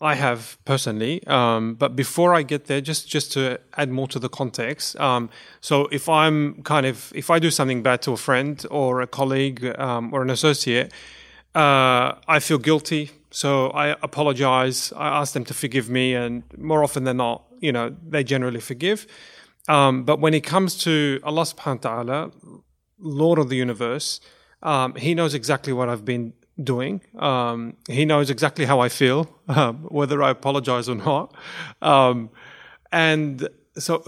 I 0.01 0.15
have 0.15 0.57
personally. 0.65 1.27
Um, 1.27 1.75
but 1.75 1.97
before 1.97 2.33
I 2.33 2.43
get 2.43 2.67
there, 2.67 2.81
just 2.81 3.09
just 3.09 3.33
to 3.33 3.59
add 3.77 3.91
more 3.91 4.07
to 4.09 4.19
the 4.21 4.29
context. 4.29 4.99
Um, 5.01 5.29
so 5.61 5.89
if 5.91 6.09
I'm 6.09 6.63
kind 6.63 6.87
of 6.87 7.13
if 7.15 7.31
I 7.31 7.41
do 7.41 7.51
something 7.51 7.83
bad 7.83 8.03
to 8.03 8.13
a 8.13 8.17
friend 8.17 8.65
or 8.71 9.01
a 9.01 9.07
colleague 9.07 9.65
um, 9.77 10.15
or 10.15 10.23
an 10.23 10.31
associate, 10.31 10.93
uh, 11.55 12.15
I 12.29 12.39
feel 12.41 12.59
guilty. 12.59 13.11
So 13.31 13.71
I 13.71 13.97
apologize. 14.01 14.93
I 14.97 15.09
ask 15.21 15.33
them 15.33 15.45
to 15.47 15.55
forgive 15.55 15.91
me, 15.91 16.15
and 16.15 16.45
more 16.57 16.85
often 16.85 17.05
than 17.05 17.17
not, 17.17 17.43
you 17.61 17.73
know, 17.73 17.95
they 18.07 18.25
generally 18.25 18.61
forgive. 18.61 19.07
Um, 19.69 20.05
but 20.05 20.21
when 20.21 20.35
it 20.35 20.41
comes 20.41 20.77
to 20.85 21.21
Allah 21.23 21.43
subhanahu 21.43 21.85
wa 21.85 21.91
ta'ala, 21.91 22.31
Lord 22.99 23.39
of 23.39 23.49
the 23.49 23.57
universe, 23.57 24.21
um, 24.63 24.95
He 24.95 25.15
knows 25.15 25.35
exactly 25.35 25.73
what 25.73 25.89
I've 25.89 26.05
been 26.05 26.33
doing. 26.63 27.01
Um, 27.19 27.77
he 27.89 28.05
knows 28.05 28.31
exactly 28.31 28.65
how 28.65 28.81
I 28.81 28.89
feel, 28.89 29.29
um, 29.49 29.85
whether 29.89 30.23
I 30.23 30.31
apologize 30.31 30.89
or 30.89 30.97
not. 30.97 31.35
Um, 31.81 32.31
and 32.91 33.49
so, 33.77 34.03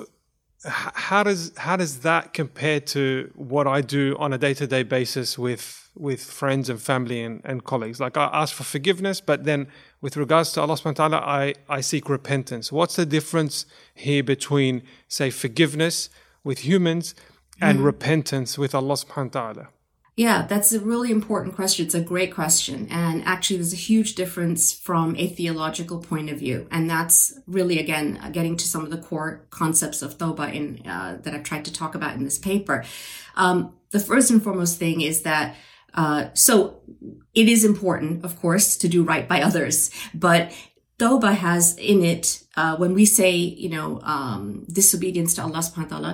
how 0.65 1.23
does 1.23 1.53
how 1.57 1.77
does 1.77 2.01
that 2.01 2.35
compare 2.35 2.81
to 2.81 3.31
what 3.35 3.67
I 3.67 3.81
do 3.81 4.15
on 4.19 4.33
a 4.33 4.39
day 4.39 4.53
to 4.55 4.67
day 4.67 4.83
basis 4.83 5.39
with 5.39 5.89
with 5.97 6.23
friends 6.23 6.69
and 6.69 6.81
family 6.81 7.23
and, 7.23 7.41
and 7.45 7.65
colleagues? 7.65 7.99
Like 7.99 8.19
I 8.19 8.29
ask 8.33 8.55
for 8.55 8.65
forgiveness, 8.65 9.21
but 9.23 9.45
then 9.45 9.69
with 10.03 10.17
regards 10.19 10.53
to 10.53 10.61
Allah 10.61 10.75
subhanahu 10.75 10.99
wa 10.99 11.09
ta'ala, 11.09 11.17
I, 11.19 11.55
I 11.69 11.81
seek 11.81 12.09
repentance. 12.09 12.71
What's 12.71 12.97
the 12.97 13.07
difference 13.07 13.65
here 13.95 14.23
between, 14.23 14.83
say, 15.09 15.31
forgiveness 15.31 16.11
with 16.45 16.61
humans 16.61 17.15
and 17.61 17.81
mm. 17.81 17.85
repentance 17.85 18.59
with 18.59 18.75
Allah 18.75 18.95
subhanahu 18.95 19.35
wa 19.35 19.53
ta'ala? 19.53 19.69
Yeah, 20.21 20.39
that's 20.53 20.71
a 20.79 20.81
really 20.93 21.11
important 21.21 21.57
question. 21.61 21.87
It's 21.87 22.01
a 22.03 22.09
great 22.13 22.33
question. 22.41 22.79
And 22.91 23.17
actually, 23.25 23.59
there's 23.61 23.73
a 23.73 23.87
huge 23.91 24.11
difference 24.23 24.63
from 24.87 25.07
a 25.25 25.27
theological 25.39 25.99
point 26.11 26.29
of 26.33 26.37
view. 26.45 26.59
And 26.75 26.83
that's 26.95 27.19
really, 27.57 27.77
again, 27.85 28.09
getting 28.37 28.55
to 28.61 28.67
some 28.73 28.85
of 28.85 28.91
the 28.95 29.03
core 29.09 29.33
concepts 29.49 30.03
of 30.05 30.19
Tawbah 30.21 30.51
in, 30.59 30.67
uh, 30.95 31.11
that 31.23 31.33
I've 31.35 31.49
tried 31.51 31.65
to 31.69 31.73
talk 31.73 31.93
about 31.95 32.17
in 32.19 32.23
this 32.29 32.39
paper. 32.51 32.85
Um, 33.35 33.57
the 33.95 34.03
first 34.11 34.31
and 34.31 34.41
foremost 34.45 34.75
thing 34.79 35.01
is 35.11 35.17
that 35.31 35.47
Uh, 36.03 36.23
so 36.47 36.55
it 37.35 37.49
is 37.55 37.65
important, 37.73 38.23
of 38.29 38.33
course, 38.43 38.67
to 38.83 38.87
do 38.97 39.01
right 39.13 39.27
by 39.33 39.39
others, 39.49 39.91
but 40.15 40.43
Tawbah 41.03 41.35
has 41.35 41.75
in 41.93 41.99
it, 42.15 42.47
uh, 42.61 42.75
when 42.79 42.93
we 42.95 43.05
say, 43.21 43.35
you 43.65 43.71
know, 43.75 43.89
um, 44.15 44.43
disobedience 44.71 45.35
to 45.35 45.43
Allah 45.43 45.63
subhanahu 45.67 45.91
wa 45.91 45.95
ta'ala, 45.95 46.13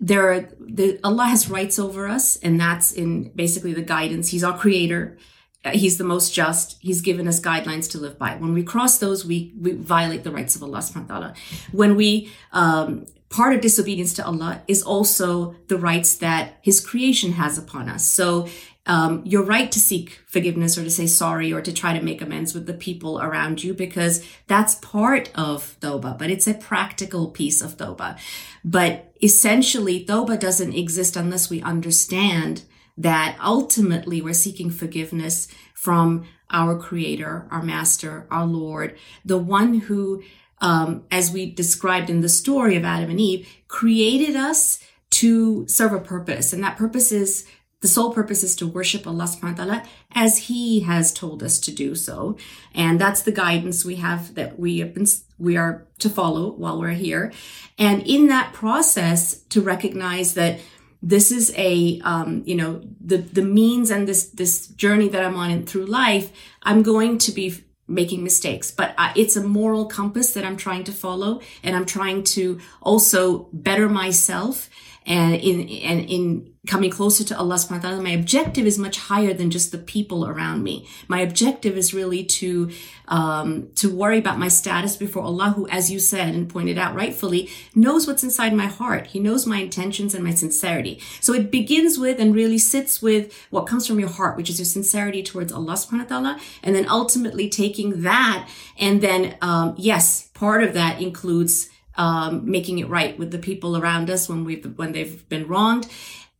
there 0.00 0.32
are, 0.32 0.48
the, 0.60 0.98
Allah 1.02 1.26
has 1.26 1.50
rights 1.50 1.78
over 1.78 2.06
us, 2.06 2.36
and 2.36 2.60
that's 2.60 2.92
in 2.92 3.30
basically 3.30 3.74
the 3.74 3.82
guidance. 3.82 4.28
He's 4.28 4.44
our 4.44 4.56
creator. 4.56 5.18
Uh, 5.64 5.70
he's 5.70 5.98
the 5.98 6.04
most 6.04 6.32
just. 6.32 6.78
He's 6.80 7.00
given 7.00 7.26
us 7.26 7.40
guidelines 7.40 7.90
to 7.90 7.98
live 7.98 8.18
by. 8.18 8.36
When 8.36 8.54
we 8.54 8.62
cross 8.62 8.98
those, 8.98 9.24
we, 9.24 9.52
we 9.58 9.72
violate 9.72 10.22
the 10.22 10.30
rights 10.30 10.54
of 10.54 10.62
Allah 10.62 10.78
subhanahu 10.78 11.08
wa 11.08 11.14
ta'ala. 11.14 11.34
When 11.72 11.96
we, 11.96 12.30
um, 12.52 13.06
part 13.28 13.54
of 13.54 13.60
disobedience 13.60 14.14
to 14.14 14.24
Allah 14.24 14.62
is 14.68 14.82
also 14.82 15.56
the 15.66 15.76
rights 15.76 16.16
that 16.16 16.58
His 16.62 16.80
creation 16.80 17.32
has 17.32 17.58
upon 17.58 17.88
us. 17.88 18.04
So 18.04 18.48
um, 18.88 19.22
you're 19.26 19.44
right 19.44 19.70
to 19.70 19.78
seek 19.78 20.18
forgiveness 20.26 20.78
or 20.78 20.82
to 20.82 20.90
say 20.90 21.06
sorry 21.06 21.52
or 21.52 21.60
to 21.60 21.72
try 21.72 21.96
to 21.96 22.02
make 22.02 22.22
amends 22.22 22.54
with 22.54 22.66
the 22.66 22.72
people 22.72 23.20
around 23.20 23.62
you 23.62 23.74
because 23.74 24.24
that's 24.46 24.76
part 24.76 25.30
of 25.34 25.76
Toba, 25.80 26.16
but 26.18 26.30
it's 26.30 26.46
a 26.46 26.54
practical 26.54 27.28
piece 27.28 27.60
of 27.60 27.76
Toba. 27.76 28.16
But 28.64 29.12
essentially, 29.22 30.04
Toba 30.04 30.38
doesn't 30.38 30.72
exist 30.72 31.16
unless 31.16 31.50
we 31.50 31.60
understand 31.60 32.62
that 32.96 33.36
ultimately 33.44 34.22
we're 34.22 34.32
seeking 34.32 34.70
forgiveness 34.70 35.48
from 35.74 36.24
our 36.50 36.78
creator, 36.78 37.46
our 37.50 37.62
master, 37.62 38.26
our 38.30 38.46
Lord, 38.46 38.96
the 39.22 39.38
one 39.38 39.80
who, 39.80 40.22
um, 40.62 41.04
as 41.10 41.30
we 41.30 41.50
described 41.50 42.08
in 42.08 42.22
the 42.22 42.28
story 42.28 42.74
of 42.74 42.84
Adam 42.84 43.10
and 43.10 43.20
Eve, 43.20 43.46
created 43.68 44.34
us 44.34 44.82
to 45.10 45.66
serve 45.68 45.92
a 45.92 46.00
purpose. 46.00 46.52
And 46.52 46.62
that 46.64 46.76
purpose 46.76 47.12
is 47.12 47.46
the 47.80 47.88
sole 47.88 48.12
purpose 48.12 48.42
is 48.42 48.56
to 48.56 48.66
worship 48.66 49.06
Allah 49.06 49.24
subhanahu 49.24 49.58
wa 49.58 49.64
ta'ala 49.64 49.82
as 50.12 50.48
He 50.48 50.80
has 50.80 51.12
told 51.12 51.42
us 51.42 51.60
to 51.60 51.70
do 51.70 51.94
so. 51.94 52.36
And 52.74 53.00
that's 53.00 53.22
the 53.22 53.32
guidance 53.32 53.84
we 53.84 53.96
have 53.96 54.34
that 54.34 54.58
we 54.58 54.80
have 54.80 54.94
been, 54.94 55.06
we 55.38 55.56
are 55.56 55.86
to 56.00 56.10
follow 56.10 56.50
while 56.52 56.80
we're 56.80 56.90
here. 56.90 57.32
And 57.78 58.02
in 58.02 58.28
that 58.28 58.52
process, 58.52 59.40
to 59.50 59.60
recognize 59.60 60.34
that 60.34 60.58
this 61.00 61.30
is 61.30 61.54
a, 61.56 62.00
um, 62.02 62.42
you 62.44 62.56
know, 62.56 62.82
the, 63.00 63.18
the 63.18 63.42
means 63.42 63.90
and 63.90 64.08
this, 64.08 64.30
this 64.30 64.66
journey 64.66 65.08
that 65.10 65.24
I'm 65.24 65.36
on 65.36 65.50
in, 65.50 65.64
through 65.64 65.86
life, 65.86 66.32
I'm 66.64 66.82
going 66.82 67.18
to 67.18 67.30
be 67.30 67.62
making 67.86 68.22
mistakes, 68.22 68.70
but 68.70 68.94
uh, 68.98 69.12
it's 69.16 69.34
a 69.36 69.42
moral 69.42 69.86
compass 69.86 70.34
that 70.34 70.44
I'm 70.44 70.56
trying 70.56 70.84
to 70.84 70.92
follow. 70.92 71.40
And 71.62 71.74
I'm 71.74 71.86
trying 71.86 72.24
to 72.24 72.60
also 72.82 73.48
better 73.52 73.88
myself 73.88 74.68
and 75.08 75.34
in 75.34 75.68
and 75.82 76.08
in 76.08 76.52
coming 76.66 76.90
closer 76.90 77.24
to 77.24 77.38
Allah 77.38 77.54
subhanahu 77.54 77.82
wa 77.82 77.88
ta'ala, 77.88 78.02
my 78.02 78.10
objective 78.10 78.66
is 78.66 78.78
much 78.78 78.98
higher 78.98 79.32
than 79.32 79.50
just 79.50 79.72
the 79.72 79.78
people 79.78 80.26
around 80.26 80.62
me. 80.62 80.86
My 81.08 81.20
objective 81.20 81.78
is 81.78 81.94
really 81.94 82.24
to 82.24 82.70
um, 83.08 83.70
to 83.76 83.88
worry 83.88 84.18
about 84.18 84.38
my 84.38 84.48
status 84.48 84.96
before 84.96 85.22
Allah, 85.22 85.54
who, 85.56 85.66
as 85.68 85.90
you 85.90 85.98
said 85.98 86.34
and 86.34 86.46
pointed 86.46 86.76
out 86.76 86.94
rightfully, 86.94 87.48
knows 87.74 88.06
what's 88.06 88.22
inside 88.22 88.52
my 88.52 88.66
heart. 88.66 89.08
He 89.08 89.18
knows 89.18 89.46
my 89.46 89.58
intentions 89.58 90.14
and 90.14 90.22
my 90.22 90.34
sincerity. 90.34 91.00
So 91.20 91.32
it 91.32 91.50
begins 91.50 91.98
with 91.98 92.20
and 92.20 92.34
really 92.34 92.58
sits 92.58 93.00
with 93.00 93.34
what 93.48 93.66
comes 93.66 93.86
from 93.86 93.98
your 93.98 94.10
heart, 94.10 94.36
which 94.36 94.50
is 94.50 94.58
your 94.58 94.66
sincerity 94.66 95.22
towards 95.22 95.52
Allah 95.52 95.72
subhanahu 95.72 96.10
wa 96.10 96.16
ta'ala, 96.16 96.40
and 96.62 96.76
then 96.76 96.86
ultimately 96.86 97.48
taking 97.48 98.02
that 98.02 98.46
and 98.78 99.00
then 99.00 99.36
um, 99.42 99.74
yes, 99.76 100.28
part 100.34 100.62
of 100.62 100.74
that 100.74 101.00
includes 101.00 101.68
um, 101.98 102.50
making 102.50 102.78
it 102.78 102.88
right 102.88 103.18
with 103.18 103.30
the 103.30 103.38
people 103.38 103.76
around 103.76 104.08
us 104.08 104.28
when 104.28 104.44
we've 104.44 104.64
when 104.78 104.92
they've 104.92 105.28
been 105.28 105.46
wronged. 105.46 105.86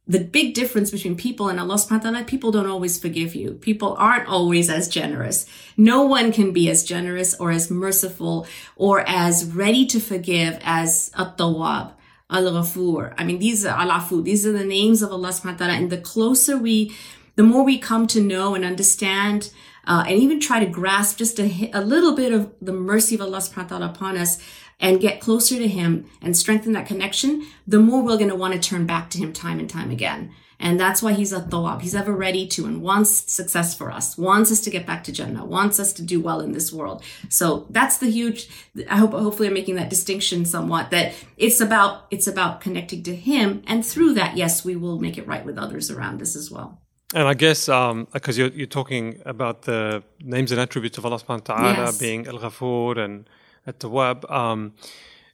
The 0.07 0.21
big 0.21 0.55
difference 0.55 0.91
between 0.91 1.17
people 1.17 1.51
and 1.51 1.61
Allah 1.61 1.75
subhanahu 1.75 2.05
wa 2.05 2.11
ta'ala, 2.11 2.25
people 2.25 2.51
don't 2.51 2.67
always 2.67 2.99
forgive 2.99 3.35
you. 3.35 3.53
People 3.61 3.95
aren't 3.99 4.27
always 4.27 4.71
as 4.71 4.89
generous. 4.89 5.45
No 5.77 6.03
one 6.05 6.33
can 6.33 6.51
be 6.51 6.71
as 6.71 6.83
generous 6.83 7.35
or 7.39 7.51
as 7.51 7.71
merciful 7.71 8.47
or 8.75 9.05
as 9.07 9.45
ready 9.45 9.85
to 9.85 10.01
forgive 10.01 10.59
as 10.65 11.11
At-Tawwab. 11.15 11.93
Al-Ghafur. 12.31 13.15
I 13.19 13.25
mean, 13.25 13.39
these 13.39 13.67
are 13.67 13.79
Al-Afu. 13.79 14.25
These 14.25 14.47
are 14.47 14.53
the 14.53 14.65
names 14.65 15.03
of 15.03 15.13
Allah 15.13 15.29
subhanahu 15.29 15.61
wa 15.61 15.67
ta'ala. 15.67 15.75
And 15.75 15.91
the 15.91 15.99
closer 15.99 16.57
we, 16.57 16.95
the 17.37 17.43
more 17.43 17.65
we 17.65 17.79
come 17.79 18.07
to 18.09 18.21
know 18.21 18.55
and 18.55 18.65
understand, 18.65 19.51
uh, 19.87 20.05
and 20.07 20.19
even 20.19 20.39
try 20.39 20.61
to 20.61 20.67
grasp 20.67 21.19
just 21.19 21.41
a, 21.41 21.71
a 21.73 21.81
little 21.81 22.15
bit 22.15 22.33
of 22.33 22.53
the 22.61 22.73
mercy 22.73 23.15
of 23.15 23.23
Allah 23.23 23.39
subhanahu 23.39 23.71
wa 23.71 23.79
ta'ala 23.79 23.87
upon 23.87 24.17
us, 24.17 24.39
and 24.81 25.01
get 25.01 25.21
closer 25.21 25.57
to 25.57 25.69
him 25.69 26.07
and 26.23 26.37
strengthen 26.37 26.73
that 26.73 26.87
connection, 26.87 27.47
the 27.67 27.81
more 27.81 28.03
we're 28.03 28.17
going 28.17 28.31
to 28.31 28.37
want 28.37 28.55
to 28.55 28.61
turn 28.61 28.87
back 28.87 29.11
to 29.11 29.19
him 29.19 29.33
time 29.33 29.59
and 29.59 29.69
time 29.69 29.91
again. 29.91 30.33
And 30.61 30.79
that's 30.79 31.03
why 31.03 31.13
he's 31.13 31.33
At-Tawwab. 31.33 31.83
He's 31.83 31.95
ever 31.95 32.13
ready 32.13 32.45
to 32.49 32.67
and 32.67 32.83
wants 32.83 33.33
success 33.33 33.77
for 33.77 33.93
us, 33.93 34.19
wants 34.19 34.51
us 34.51 34.61
to 34.63 34.71
get 34.71 34.87
back 34.87 35.05
to 35.05 35.13
Jannah, 35.13 35.45
wants 35.45 35.79
us 35.79 35.93
to 35.95 36.03
do 36.03 36.21
well 36.21 36.41
in 36.41 36.51
this 36.51 36.73
world. 36.73 37.05
So 37.29 37.67
that's 37.71 37.99
the 37.99 38.11
huge, 38.11 38.49
I 38.91 38.97
hope, 38.97 39.13
hopefully 39.13 39.47
I'm 39.47 39.55
making 39.55 39.77
that 39.77 39.89
distinction 39.89 40.45
somewhat 40.45 40.91
that 40.91 41.15
it's 41.37 41.61
about, 41.61 42.07
it's 42.11 42.27
about 42.27 42.61
connecting 42.61 43.05
to 43.05 43.15
him. 43.15 43.63
And 43.69 43.87
through 43.87 44.15
that, 44.15 44.37
yes, 44.37 44.65
we 44.65 44.75
will 44.75 44.99
make 44.99 45.17
it 45.17 45.29
right 45.29 45.45
with 45.45 45.59
others 45.59 45.93
around 45.93 46.21
us 46.23 46.35
as 46.35 46.51
well. 46.51 46.81
And 47.15 47.29
I 47.29 47.35
guess 47.35 47.69
um, 47.69 48.09
because 48.13 48.37
you're, 48.37 48.49
you're 48.49 48.67
talking 48.67 49.23
about 49.25 49.63
the 49.63 50.03
names 50.21 50.51
and 50.51 50.61
attributes 50.61 50.99
of 50.99 51.07
Allah 51.07 51.21
subhanahu 51.21 51.49
wa 51.49 51.57
ta'ala 51.57 51.85
yes. 51.87 51.99
being 51.99 52.27
Al 52.27 52.39
Ghafur 52.39 52.99
and 52.99 53.31
at 53.68 53.80
the 53.80 53.90
web, 53.90 54.30
um, 54.30 54.74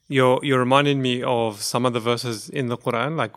you're 0.08 0.40
you're 0.42 0.58
reminding 0.58 1.00
me 1.02 1.22
of 1.22 1.62
some 1.62 1.86
of 1.86 1.92
the 1.92 2.00
verses 2.00 2.48
in 2.48 2.66
the 2.66 2.76
Quran. 2.76 3.16
Like 3.16 3.34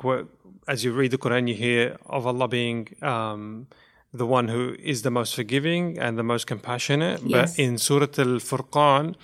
as 0.67 0.83
you 0.83 0.91
read 0.91 1.11
the 1.11 1.17
Quran, 1.17 1.47
you 1.47 1.55
hear 1.55 1.97
of 2.05 2.25
Allah 2.25 2.47
being 2.47 2.87
um, 3.01 3.67
the 4.13 4.25
one 4.25 4.47
who 4.47 4.75
is 4.79 5.01
the 5.01 5.11
most 5.11 5.35
forgiving 5.35 5.99
and 5.99 6.17
the 6.17 6.23
most 6.23 6.47
compassionate. 6.47 7.21
Yes. 7.23 7.55
But 7.55 7.63
in 7.63 7.77
Surah 7.77 8.15
Al 8.17 8.39
Furqan, 8.49 9.15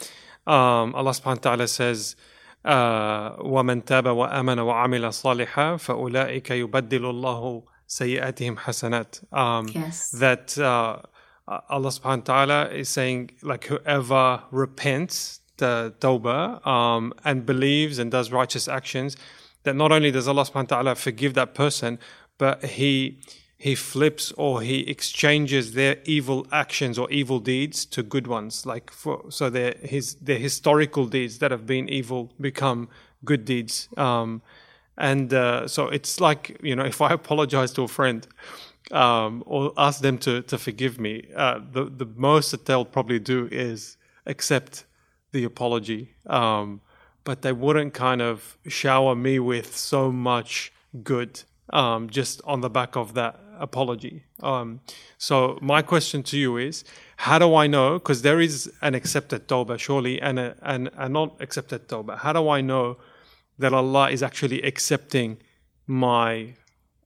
um, 0.47 0.95
Allah 0.95 1.11
Subhanahu 1.11 1.45
wa 1.45 1.55
Taala 1.55 1.69
says. 1.69 2.15
Uh, 2.65 3.37
ومن 3.39 3.85
تاب 3.85 4.05
وآمن 4.05 4.59
وعمل 4.59 5.13
صالحا 5.13 5.77
فأولئك 5.77 6.51
يبدل 6.51 7.05
الله 7.05 7.63
سيئاتهم 7.87 8.57
حسنات 8.57 9.15
um, 9.31 9.67
yes. 9.69 10.11
that 10.11 10.57
uh, 10.57 10.97
Allah 11.47 11.89
subhanahu 11.89 12.27
wa 12.27 12.45
ta'ala 12.45 12.69
is 12.69 12.89
saying 12.89 13.31
like 13.41 13.65
whoever 13.65 14.43
repents 14.51 15.39
the 15.58 15.94
tawbah 16.00 16.64
um, 16.66 17.12
and 17.24 17.46
believes 17.46 17.98
and 17.98 18.10
does 18.10 18.30
righteous 18.32 18.68
actions, 18.68 19.16
that 19.64 19.74
not 19.76 19.92
only 19.92 20.10
does 20.10 20.28
Allah 20.28 20.42
subhanahu 20.42 20.70
wa 20.70 20.76
ta'ala 20.76 20.94
forgive 20.94 21.34
that 21.34 21.54
person, 21.54 21.98
but 22.38 22.64
he 22.64 23.18
he 23.56 23.74
flips 23.74 24.30
or 24.32 24.60
he 24.60 24.80
exchanges 24.80 25.72
their 25.72 25.96
evil 26.04 26.46
actions 26.52 26.98
or 26.98 27.10
evil 27.10 27.38
deeds 27.38 27.86
to 27.86 28.02
good 28.02 28.26
ones. 28.26 28.66
Like 28.66 28.90
for 28.90 29.24
so 29.30 29.48
their 29.48 29.74
his 29.80 30.16
their 30.16 30.38
historical 30.38 31.06
deeds 31.06 31.38
that 31.38 31.50
have 31.50 31.66
been 31.66 31.88
evil 31.88 32.32
become 32.40 32.88
good 33.24 33.44
deeds. 33.44 33.88
Um, 33.96 34.42
and 34.98 35.32
uh, 35.32 35.66
so 35.66 35.88
it's 35.88 36.20
like 36.20 36.58
you 36.62 36.76
know 36.76 36.84
if 36.84 37.00
I 37.00 37.12
apologize 37.20 37.72
to 37.72 37.82
a 37.82 37.88
friend 37.88 38.26
um, 38.90 39.42
or 39.46 39.72
ask 39.78 40.00
them 40.00 40.18
to 40.18 40.42
to 40.42 40.58
forgive 40.58 41.00
me, 41.00 41.28
uh, 41.34 41.60
the 41.72 41.84
the 41.84 42.06
most 42.16 42.50
that 42.50 42.66
they'll 42.66 42.84
probably 42.84 43.18
do 43.18 43.48
is 43.50 43.96
accept 44.26 44.84
the 45.34 45.44
apology, 45.44 46.14
um, 46.26 46.80
but 47.24 47.42
they 47.42 47.52
wouldn't 47.52 47.92
kind 47.92 48.22
of 48.22 48.56
shower 48.68 49.14
me 49.14 49.38
with 49.38 49.76
so 49.76 50.10
much 50.10 50.72
good 51.02 51.42
um, 51.70 52.08
just 52.08 52.40
on 52.44 52.60
the 52.60 52.70
back 52.70 52.96
of 52.96 53.12
that 53.14 53.34
apology. 53.58 54.24
Um, 54.42 54.80
so 55.18 55.58
my 55.60 55.82
question 55.82 56.22
to 56.24 56.38
you 56.38 56.56
is, 56.56 56.84
how 57.16 57.38
do 57.38 57.54
I 57.54 57.66
know? 57.66 57.94
Because 57.94 58.22
there 58.22 58.40
is 58.40 58.72
an 58.80 58.94
accepted 58.94 59.48
tawbah, 59.48 59.78
surely, 59.78 60.20
and 60.20 60.38
a, 60.38 60.56
and 60.62 60.90
a 60.96 61.08
not 61.08 61.36
accepted 61.40 61.88
tawbah. 61.88 62.18
How 62.18 62.32
do 62.32 62.48
I 62.48 62.60
know 62.60 62.96
that 63.58 63.72
Allah 63.72 64.10
is 64.10 64.22
actually 64.22 64.62
accepting 64.62 65.38
my 65.86 66.54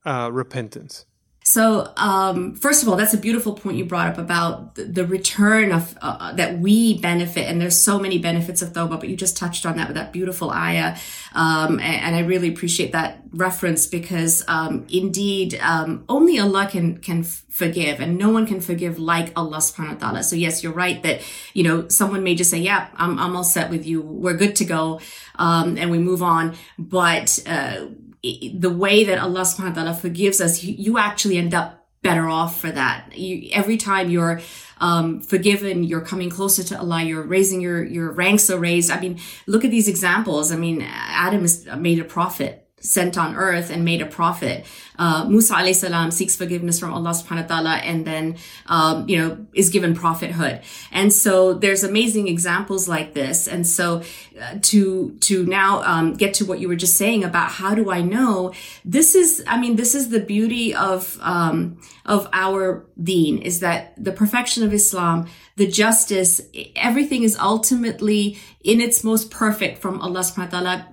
uh, 0.05 0.29
repentance? 0.31 1.05
So, 1.51 1.91
um, 1.97 2.53
first 2.53 2.83
of 2.83 2.89
all, 2.89 2.95
that's 2.95 3.15
a 3.15 3.17
beautiful 3.17 3.53
point 3.53 3.77
you 3.77 3.83
brought 3.83 4.07
up 4.07 4.19
about 4.19 4.75
the, 4.75 4.83
the 4.83 5.03
return 5.03 5.71
of 5.71 5.97
uh, 5.99 6.17
uh, 6.19 6.33
that 6.33 6.59
we 6.59 6.99
benefit, 6.99 7.47
and 7.49 7.59
there's 7.59 7.75
so 7.75 7.97
many 7.97 8.19
benefits 8.19 8.61
of 8.61 8.71
Tawbah, 8.71 8.99
but 8.99 9.09
you 9.09 9.15
just 9.15 9.35
touched 9.35 9.65
on 9.65 9.75
that 9.77 9.87
with 9.87 9.95
that 9.95 10.13
beautiful 10.13 10.51
ayah, 10.51 10.95
um, 11.33 11.79
and, 11.79 12.03
and, 12.03 12.15
I 12.15 12.19
really 12.19 12.49
appreciate 12.49 12.91
that 12.91 13.21
reference 13.31 13.87
because 13.87 14.43
um, 14.47 14.85
indeed, 14.91 15.59
um, 15.59 16.05
only 16.07 16.37
Allah 16.37 16.67
can 16.69 16.99
can 16.99 17.23
forgive, 17.23 17.99
and 17.99 18.19
no 18.19 18.29
one 18.29 18.45
can 18.45 18.61
forgive 18.61 18.99
like 18.99 19.31
Allah 19.35 19.57
Subhanahu 19.57 19.99
wa 19.99 20.11
Taala. 20.11 20.23
So 20.23 20.35
yes, 20.35 20.61
you're 20.61 20.71
right 20.85 21.01
that 21.01 21.23
you 21.55 21.63
know 21.63 21.87
someone 21.87 22.21
may 22.21 22.35
just 22.35 22.51
say, 22.51 22.59
"Yeah, 22.59 22.89
I'm 22.95 23.17
I'm 23.17 23.35
all 23.35 23.43
set 23.43 23.71
with 23.71 23.87
you, 23.87 24.03
we're 24.03 24.37
good 24.37 24.55
to 24.57 24.65
go," 24.65 25.01
um, 25.39 25.79
and 25.79 25.89
we 25.89 25.97
move 25.97 26.21
on, 26.21 26.53
but 26.77 27.41
uh, 27.47 27.87
the 28.21 28.69
way 28.69 29.03
that 29.03 29.19
Allah 29.19 29.41
subhanahu 29.41 29.69
wa 29.69 29.75
ta'ala 29.75 29.93
forgives 29.93 30.41
us, 30.41 30.63
you, 30.63 30.75
you 30.77 30.97
actually 30.97 31.37
end 31.37 31.53
up 31.53 31.87
better 32.01 32.29
off 32.29 32.59
for 32.59 32.71
that. 32.71 33.17
You, 33.17 33.49
every 33.51 33.77
time 33.77 34.09
you're 34.09 34.41
um, 34.79 35.21
forgiven, 35.21 35.83
you're 35.83 36.01
coming 36.01 36.29
closer 36.29 36.63
to 36.63 36.79
Allah, 36.79 37.03
you're 37.03 37.23
raising 37.23 37.61
your, 37.61 37.83
your 37.83 38.11
ranks 38.11 38.49
are 38.49 38.57
raised. 38.57 38.91
I 38.91 38.99
mean, 38.99 39.19
look 39.47 39.65
at 39.65 39.71
these 39.71 39.87
examples. 39.87 40.51
I 40.51 40.55
mean, 40.55 40.81
Adam 40.81 41.43
is 41.43 41.67
made 41.77 41.99
a 41.99 42.05
prophet 42.05 42.68
sent 42.81 43.17
on 43.17 43.35
earth 43.35 43.69
and 43.69 43.83
made 43.85 44.01
a 44.01 44.05
prophet. 44.05 44.65
Uh, 44.97 45.25
Musa 45.25 45.55
alayhi 45.55 45.75
salam 45.75 46.11
seeks 46.11 46.35
forgiveness 46.35 46.79
from 46.79 46.93
Allah 46.93 47.11
subhanahu 47.11 47.43
wa 47.43 47.47
ta'ala 47.47 47.75
and 47.77 48.05
then, 48.05 48.37
um, 48.67 49.07
you 49.07 49.17
know, 49.17 49.45
is 49.53 49.69
given 49.69 49.95
prophethood. 49.95 50.61
And 50.91 51.13
so 51.13 51.53
there's 51.53 51.83
amazing 51.83 52.27
examples 52.27 52.89
like 52.89 53.13
this. 53.13 53.47
And 53.47 53.65
so 53.65 54.03
uh, 54.41 54.55
to, 54.61 55.15
to 55.21 55.45
now, 55.45 55.81
um, 55.83 56.13
get 56.13 56.33
to 56.35 56.45
what 56.45 56.59
you 56.59 56.67
were 56.67 56.75
just 56.75 56.97
saying 56.97 57.23
about 57.23 57.49
how 57.51 57.75
do 57.75 57.89
I 57.91 58.01
know 58.01 58.53
this 58.83 59.15
is, 59.15 59.41
I 59.47 59.59
mean, 59.59 59.77
this 59.77 59.95
is 59.95 60.09
the 60.09 60.19
beauty 60.19 60.75
of, 60.75 61.17
um, 61.21 61.79
of 62.05 62.27
our 62.33 62.85
deen 63.01 63.37
is 63.37 63.61
that 63.61 63.93
the 64.03 64.11
perfection 64.11 64.63
of 64.63 64.73
Islam, 64.73 65.27
the 65.55 65.67
justice, 65.67 66.41
everything 66.75 67.23
is 67.23 67.37
ultimately 67.37 68.37
in 68.63 68.81
its 68.81 69.03
most 69.03 69.31
perfect 69.31 69.77
from 69.81 70.01
Allah 70.01 70.21
subhanahu 70.21 70.51
wa 70.51 70.59
ta'ala 70.59 70.87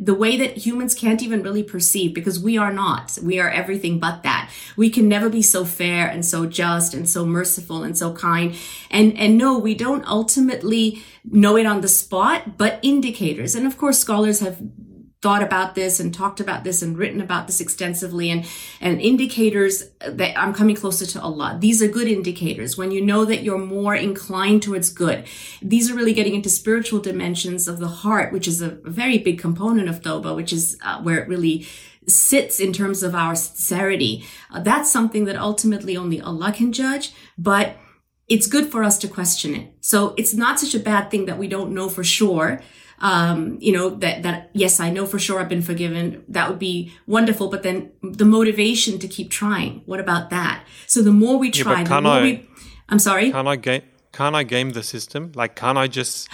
the 0.00 0.14
way 0.14 0.36
that 0.36 0.58
humans 0.58 0.94
can't 0.94 1.22
even 1.22 1.42
really 1.42 1.62
perceive 1.62 2.14
because 2.14 2.38
we 2.38 2.58
are 2.58 2.72
not. 2.72 3.18
We 3.22 3.38
are 3.40 3.50
everything 3.50 3.98
but 3.98 4.22
that. 4.22 4.50
We 4.76 4.90
can 4.90 5.08
never 5.08 5.28
be 5.28 5.42
so 5.42 5.64
fair 5.64 6.08
and 6.08 6.24
so 6.24 6.46
just 6.46 6.94
and 6.94 7.08
so 7.08 7.24
merciful 7.24 7.82
and 7.82 7.96
so 7.96 8.12
kind. 8.12 8.54
And, 8.90 9.16
and 9.18 9.36
no, 9.36 9.58
we 9.58 9.74
don't 9.74 10.06
ultimately 10.06 11.02
know 11.24 11.56
it 11.56 11.66
on 11.66 11.80
the 11.80 11.88
spot, 11.88 12.58
but 12.58 12.78
indicators. 12.82 13.54
And 13.54 13.66
of 13.66 13.78
course, 13.78 13.98
scholars 13.98 14.40
have 14.40 14.60
thought 15.22 15.42
about 15.42 15.76
this 15.76 16.00
and 16.00 16.12
talked 16.12 16.40
about 16.40 16.64
this 16.64 16.82
and 16.82 16.98
written 16.98 17.20
about 17.20 17.46
this 17.46 17.60
extensively 17.60 18.28
and, 18.28 18.44
and 18.80 19.00
indicators 19.00 19.84
that 20.00 20.36
I'm 20.36 20.52
coming 20.52 20.74
closer 20.74 21.06
to 21.06 21.22
Allah. 21.22 21.56
These 21.60 21.80
are 21.80 21.86
good 21.86 22.08
indicators 22.08 22.76
when 22.76 22.90
you 22.90 23.00
know 23.00 23.24
that 23.24 23.44
you're 23.44 23.56
more 23.58 23.94
inclined 23.94 24.64
towards 24.64 24.90
good. 24.90 25.24
These 25.62 25.90
are 25.90 25.94
really 25.94 26.12
getting 26.12 26.34
into 26.34 26.50
spiritual 26.50 26.98
dimensions 26.98 27.68
of 27.68 27.78
the 27.78 27.88
heart, 27.88 28.32
which 28.32 28.48
is 28.48 28.60
a 28.60 28.70
very 28.82 29.18
big 29.18 29.38
component 29.38 29.88
of 29.88 30.02
Tawbah, 30.02 30.34
which 30.34 30.52
is 30.52 30.76
uh, 30.84 31.00
where 31.00 31.18
it 31.18 31.28
really 31.28 31.68
sits 32.08 32.58
in 32.58 32.72
terms 32.72 33.04
of 33.04 33.14
our 33.14 33.36
sincerity. 33.36 34.24
Uh, 34.50 34.58
that's 34.60 34.90
something 34.90 35.24
that 35.26 35.36
ultimately 35.36 35.96
only 35.96 36.20
Allah 36.20 36.50
can 36.50 36.72
judge, 36.72 37.12
but 37.38 37.76
it's 38.26 38.48
good 38.48 38.72
for 38.72 38.82
us 38.82 38.98
to 38.98 39.08
question 39.08 39.54
it. 39.54 39.72
So 39.80 40.14
it's 40.16 40.34
not 40.34 40.58
such 40.58 40.74
a 40.74 40.80
bad 40.80 41.12
thing 41.12 41.26
that 41.26 41.38
we 41.38 41.46
don't 41.46 41.72
know 41.72 41.88
for 41.88 42.02
sure 42.02 42.60
um, 43.02 43.58
you 43.60 43.72
know, 43.72 43.90
that, 43.90 44.22
that, 44.22 44.50
yes, 44.54 44.78
I 44.78 44.88
know 44.88 45.06
for 45.06 45.18
sure 45.18 45.40
I've 45.40 45.48
been 45.48 45.60
forgiven. 45.60 46.24
That 46.28 46.48
would 46.48 46.60
be 46.60 46.92
wonderful. 47.06 47.50
But 47.50 47.64
then 47.64 47.90
the 48.00 48.24
motivation 48.24 48.98
to 49.00 49.08
keep 49.08 49.30
trying. 49.30 49.82
What 49.86 50.00
about 50.00 50.30
that? 50.30 50.64
So 50.86 51.02
the 51.02 51.12
more 51.12 51.36
we 51.36 51.50
try, 51.50 51.80
yeah, 51.80 51.84
the 51.84 52.00
more 52.00 52.12
I, 52.12 52.22
we, 52.22 52.48
I'm 52.88 53.00
sorry. 53.00 53.32
Can 53.32 53.48
I 53.48 53.56
game, 53.56 53.82
can 54.12 54.34
I 54.34 54.44
game 54.44 54.70
the 54.70 54.84
system? 54.84 55.32
Like, 55.34 55.56
can 55.56 55.76
I 55.76 55.88
just, 55.88 56.28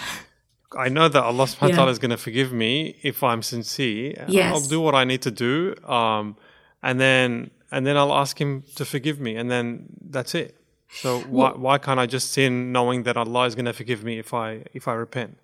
I 0.77 0.89
know 0.89 1.09
that 1.09 1.23
Allah 1.23 1.45
subhanahu 1.45 1.71
wa 1.71 1.75
ta'ala 1.75 1.91
is 1.91 1.97
going 1.97 2.11
to 2.11 2.17
forgive 2.17 2.53
me 2.53 2.97
if 3.01 3.23
I'm 3.23 3.41
sincere. 3.41 4.25
Yes. 4.27 4.53
I'll 4.53 4.61
do 4.61 4.79
what 4.79 4.93
I 4.93 5.03
need 5.05 5.23
to 5.23 5.31
do. 5.31 5.73
Um, 5.83 6.37
and 6.83 6.99
then, 6.99 7.49
and 7.71 7.85
then 7.85 7.97
I'll 7.97 8.13
ask 8.13 8.39
him 8.39 8.63
to 8.75 8.85
forgive 8.85 9.19
me. 9.19 9.35
And 9.35 9.49
then 9.49 9.87
that's 9.99 10.35
it. 10.35 10.55
So 10.91 11.19
why, 11.21 11.49
well, 11.49 11.57
why 11.57 11.77
can't 11.79 11.99
I 11.99 12.05
just 12.05 12.31
sin 12.31 12.71
knowing 12.71 13.03
that 13.03 13.17
Allah 13.17 13.45
is 13.45 13.55
going 13.55 13.65
to 13.65 13.73
forgive 13.73 14.03
me 14.03 14.19
if 14.19 14.35
I, 14.35 14.65
if 14.73 14.87
I 14.87 14.93
repent? 14.93 15.37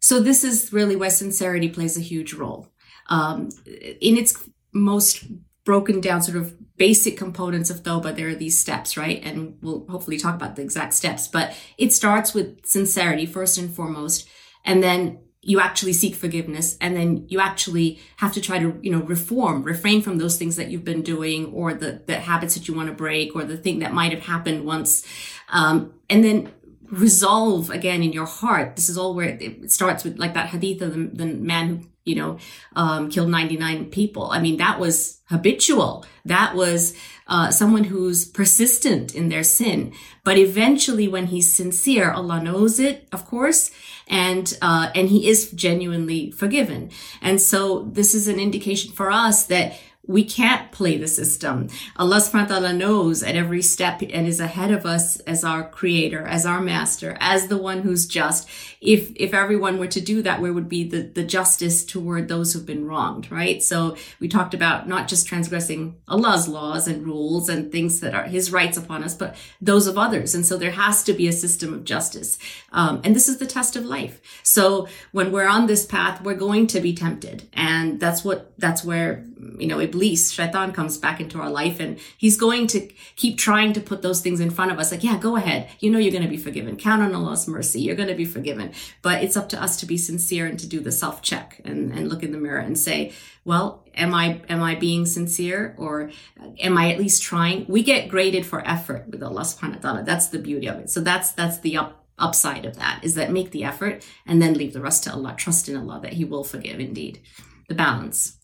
So 0.00 0.20
this 0.20 0.44
is 0.44 0.72
really 0.72 0.96
where 0.96 1.10
sincerity 1.10 1.68
plays 1.68 1.96
a 1.96 2.00
huge 2.00 2.34
role. 2.34 2.68
Um, 3.08 3.50
in 3.66 4.16
its 4.16 4.48
most 4.72 5.24
broken 5.64 6.00
down 6.00 6.22
sort 6.22 6.36
of 6.36 6.54
basic 6.76 7.16
components 7.16 7.70
of 7.70 7.82
Toba, 7.82 8.12
there 8.12 8.28
are 8.28 8.34
these 8.34 8.58
steps, 8.58 8.96
right? 8.96 9.20
And 9.24 9.58
we'll 9.60 9.86
hopefully 9.88 10.18
talk 10.18 10.34
about 10.34 10.56
the 10.56 10.62
exact 10.62 10.94
steps, 10.94 11.28
but 11.28 11.54
it 11.78 11.92
starts 11.92 12.34
with 12.34 12.64
sincerity 12.64 13.26
first 13.26 13.58
and 13.58 13.74
foremost. 13.74 14.28
And 14.64 14.82
then 14.82 15.20
you 15.46 15.60
actually 15.60 15.92
seek 15.92 16.14
forgiveness 16.14 16.76
and 16.80 16.96
then 16.96 17.24
you 17.28 17.38
actually 17.38 18.00
have 18.16 18.32
to 18.32 18.40
try 18.40 18.58
to 18.58 18.78
you 18.82 18.90
know 18.90 19.00
reform 19.02 19.62
refrain 19.62 20.02
from 20.02 20.18
those 20.18 20.36
things 20.36 20.56
that 20.56 20.70
you've 20.70 20.84
been 20.84 21.02
doing 21.02 21.46
or 21.54 21.72
the, 21.72 22.02
the 22.06 22.16
habits 22.16 22.54
that 22.54 22.66
you 22.66 22.74
want 22.74 22.88
to 22.88 22.94
break 22.94 23.34
or 23.36 23.44
the 23.44 23.56
thing 23.56 23.78
that 23.78 23.94
might 23.94 24.12
have 24.12 24.22
happened 24.22 24.64
once 24.64 25.06
um, 25.50 25.94
and 26.10 26.24
then 26.24 26.52
resolve 26.90 27.70
again 27.70 28.02
in 28.02 28.12
your 28.12 28.26
heart. 28.26 28.76
This 28.76 28.88
is 28.88 28.98
all 28.98 29.14
where 29.14 29.36
it 29.40 29.70
starts 29.70 30.04
with 30.04 30.18
like 30.18 30.34
that 30.34 30.48
hadith 30.48 30.82
of 30.82 30.94
the, 30.94 31.24
the 31.24 31.26
man 31.26 31.68
who, 31.68 31.80
you 32.04 32.14
know, 32.14 32.38
um, 32.74 33.10
killed 33.10 33.30
99 33.30 33.86
people. 33.86 34.30
I 34.30 34.40
mean, 34.40 34.58
that 34.58 34.78
was 34.78 35.20
habitual. 35.28 36.04
That 36.24 36.54
was, 36.54 36.94
uh, 37.26 37.50
someone 37.50 37.84
who's 37.84 38.24
persistent 38.24 39.14
in 39.14 39.28
their 39.28 39.42
sin. 39.42 39.92
But 40.22 40.38
eventually 40.38 41.08
when 41.08 41.26
he's 41.26 41.52
sincere, 41.52 42.12
Allah 42.12 42.40
knows 42.40 42.78
it, 42.78 43.08
of 43.12 43.26
course, 43.26 43.72
and, 44.06 44.56
uh, 44.62 44.90
and 44.94 45.08
he 45.08 45.28
is 45.28 45.50
genuinely 45.50 46.30
forgiven. 46.30 46.90
And 47.20 47.40
so 47.40 47.82
this 47.92 48.14
is 48.14 48.28
an 48.28 48.38
indication 48.38 48.92
for 48.92 49.10
us 49.10 49.46
that 49.46 49.76
we 50.06 50.24
can't 50.24 50.70
play 50.72 50.96
the 50.96 51.08
system. 51.08 51.68
Allah 51.96 52.16
subhanahu 52.16 52.50
wa 52.50 52.58
ta'ala 52.58 52.72
knows 52.72 53.22
at 53.22 53.34
every 53.34 53.62
step 53.62 54.02
and 54.02 54.26
is 54.26 54.40
ahead 54.40 54.70
of 54.70 54.86
us 54.86 55.18
as 55.20 55.44
our 55.44 55.68
creator, 55.68 56.26
as 56.26 56.46
our 56.46 56.60
master, 56.60 57.16
as 57.20 57.48
the 57.48 57.56
one 57.56 57.82
who's 57.82 58.06
just. 58.06 58.48
If, 58.80 59.12
if 59.16 59.34
everyone 59.34 59.78
were 59.78 59.86
to 59.88 60.00
do 60.00 60.22
that, 60.22 60.40
where 60.40 60.52
would 60.52 60.68
be 60.68 60.84
the, 60.84 61.02
the 61.02 61.24
justice 61.24 61.84
toward 61.84 62.28
those 62.28 62.52
who've 62.52 62.66
been 62.66 62.86
wronged, 62.86 63.32
right? 63.32 63.62
So 63.62 63.96
we 64.20 64.28
talked 64.28 64.54
about 64.54 64.86
not 64.86 65.08
just 65.08 65.26
transgressing 65.26 65.96
Allah's 66.06 66.46
laws 66.46 66.86
and 66.86 67.04
rules 67.04 67.48
and 67.48 67.72
things 67.72 68.00
that 68.00 68.14
are 68.14 68.24
his 68.24 68.52
rights 68.52 68.76
upon 68.76 69.02
us, 69.02 69.14
but 69.14 69.34
those 69.60 69.86
of 69.86 69.98
others. 69.98 70.34
And 70.34 70.46
so 70.46 70.56
there 70.56 70.70
has 70.70 71.02
to 71.04 71.12
be 71.12 71.26
a 71.26 71.32
system 71.32 71.72
of 71.74 71.84
justice. 71.84 72.38
Um, 72.72 73.00
and 73.02 73.16
this 73.16 73.28
is 73.28 73.38
the 73.38 73.46
test 73.46 73.76
of 73.76 73.84
life. 73.84 74.20
So 74.42 74.88
when 75.12 75.32
we're 75.32 75.48
on 75.48 75.66
this 75.66 75.84
path, 75.84 76.22
we're 76.22 76.34
going 76.34 76.66
to 76.68 76.80
be 76.80 76.94
tempted. 76.94 77.48
And 77.52 77.98
that's 77.98 78.24
what, 78.24 78.52
that's 78.58 78.84
where, 78.84 79.24
you 79.58 79.66
know, 79.66 79.80
Iblis, 79.80 80.30
Shaitan 80.30 80.72
comes 80.72 80.96
back 80.96 81.20
into 81.20 81.38
our 81.40 81.50
life 81.50 81.78
and 81.78 81.98
he's 82.16 82.36
going 82.36 82.66
to 82.68 82.88
keep 83.16 83.36
trying 83.36 83.72
to 83.74 83.80
put 83.80 84.00
those 84.00 84.20
things 84.20 84.40
in 84.40 84.50
front 84.50 84.72
of 84.72 84.78
us. 84.78 84.90
Like, 84.90 85.04
yeah, 85.04 85.18
go 85.18 85.36
ahead. 85.36 85.68
You 85.80 85.90
know, 85.90 85.98
you're 85.98 86.12
going 86.12 86.24
to 86.24 86.28
be 86.28 86.36
forgiven. 86.38 86.76
Count 86.76 87.02
on 87.02 87.14
Allah's 87.14 87.46
mercy. 87.46 87.80
You're 87.80 87.96
going 87.96 88.08
to 88.08 88.14
be 88.14 88.24
forgiven. 88.24 88.72
But 89.02 89.22
it's 89.22 89.36
up 89.36 89.48
to 89.50 89.62
us 89.62 89.76
to 89.80 89.86
be 89.86 89.98
sincere 89.98 90.46
and 90.46 90.58
to 90.58 90.66
do 90.66 90.80
the 90.80 90.92
self 90.92 91.20
check 91.20 91.60
and, 91.64 91.92
and 91.92 92.08
look 92.08 92.22
in 92.22 92.32
the 92.32 92.38
mirror 92.38 92.60
and 92.60 92.78
say, 92.78 93.12
well, 93.44 93.84
am 93.94 94.14
I, 94.14 94.40
am 94.48 94.62
I 94.62 94.74
being 94.74 95.04
sincere 95.04 95.74
or 95.76 96.10
am 96.58 96.78
I 96.78 96.92
at 96.92 96.98
least 96.98 97.22
trying? 97.22 97.66
We 97.68 97.82
get 97.82 98.08
graded 98.08 98.46
for 98.46 98.66
effort 98.66 99.08
with 99.08 99.22
Allah 99.22 99.42
subhanahu 99.42 99.76
wa 99.76 99.80
ta'ala. 99.80 100.02
That's 100.04 100.28
the 100.28 100.38
beauty 100.38 100.66
of 100.66 100.76
it. 100.76 100.90
So 100.90 101.00
that's, 101.00 101.32
that's 101.32 101.58
the 101.58 101.76
up, 101.76 102.06
upside 102.18 102.64
of 102.64 102.76
that 102.76 103.00
is 103.02 103.14
that 103.14 103.30
make 103.30 103.50
the 103.50 103.64
effort 103.64 104.02
and 104.26 104.40
then 104.40 104.54
leave 104.54 104.72
the 104.72 104.80
rest 104.80 105.04
to 105.04 105.12
Allah. 105.12 105.34
Trust 105.36 105.68
in 105.68 105.76
Allah 105.76 106.00
that 106.02 106.14
He 106.14 106.24
will 106.24 106.44
forgive 106.44 106.80
indeed. 106.80 107.20
The 107.68 107.74
balance. 107.74 108.38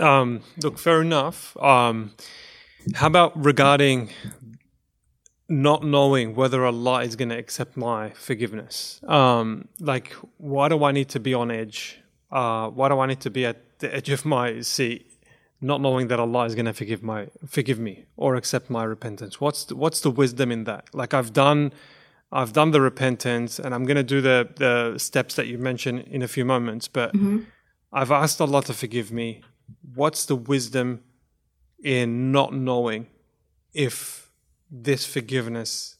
Um, 0.00 0.42
look, 0.62 0.78
fair 0.78 1.02
enough. 1.02 1.56
Um, 1.58 2.12
how 2.94 3.06
about 3.06 3.32
regarding 3.42 4.10
not 5.48 5.84
knowing 5.84 6.34
whether 6.34 6.64
Allah 6.64 7.02
is 7.02 7.16
going 7.16 7.28
to 7.28 7.38
accept 7.38 7.76
my 7.76 8.10
forgiveness? 8.10 9.00
Um, 9.06 9.68
like, 9.78 10.12
why 10.38 10.68
do 10.68 10.82
I 10.84 10.92
need 10.92 11.08
to 11.10 11.20
be 11.20 11.34
on 11.34 11.50
edge? 11.50 12.00
Uh, 12.30 12.68
why 12.68 12.88
do 12.88 12.98
I 13.00 13.06
need 13.06 13.20
to 13.20 13.30
be 13.30 13.44
at 13.44 13.78
the 13.80 13.94
edge 13.94 14.08
of 14.08 14.24
my 14.24 14.62
seat, 14.62 15.12
not 15.60 15.80
knowing 15.80 16.08
that 16.08 16.18
Allah 16.18 16.44
is 16.44 16.54
going 16.54 16.66
to 16.66 16.72
forgive 16.72 17.02
my 17.02 17.28
forgive 17.46 17.78
me 17.78 18.06
or 18.16 18.36
accept 18.36 18.70
my 18.70 18.84
repentance? 18.84 19.40
What's 19.40 19.64
the, 19.66 19.76
what's 19.76 20.00
the 20.00 20.10
wisdom 20.10 20.50
in 20.50 20.64
that? 20.64 20.86
Like, 20.94 21.14
I've 21.14 21.32
done. 21.32 21.72
I've 22.34 22.54
done 22.54 22.70
the 22.70 22.80
repentance 22.80 23.58
and 23.58 23.74
I'm 23.74 23.84
going 23.84 23.98
to 23.98 24.02
do 24.02 24.22
the, 24.22 24.48
the 24.56 24.98
steps 24.98 25.34
that 25.34 25.48
you 25.48 25.58
mentioned 25.58 25.98
in 26.08 26.22
a 26.22 26.28
few 26.28 26.46
moments, 26.46 26.88
but 26.88 27.12
mm-hmm. 27.12 27.40
I've 27.92 28.10
asked 28.10 28.40
Allah 28.40 28.62
to 28.62 28.72
forgive 28.72 29.12
me 29.12 29.42
what's 29.94 30.24
the 30.26 30.36
wisdom 30.36 31.02
in 31.82 32.32
not 32.32 32.52
knowing 32.52 33.06
if 33.72 34.30
this 34.70 35.04
forgiveness 35.04 35.96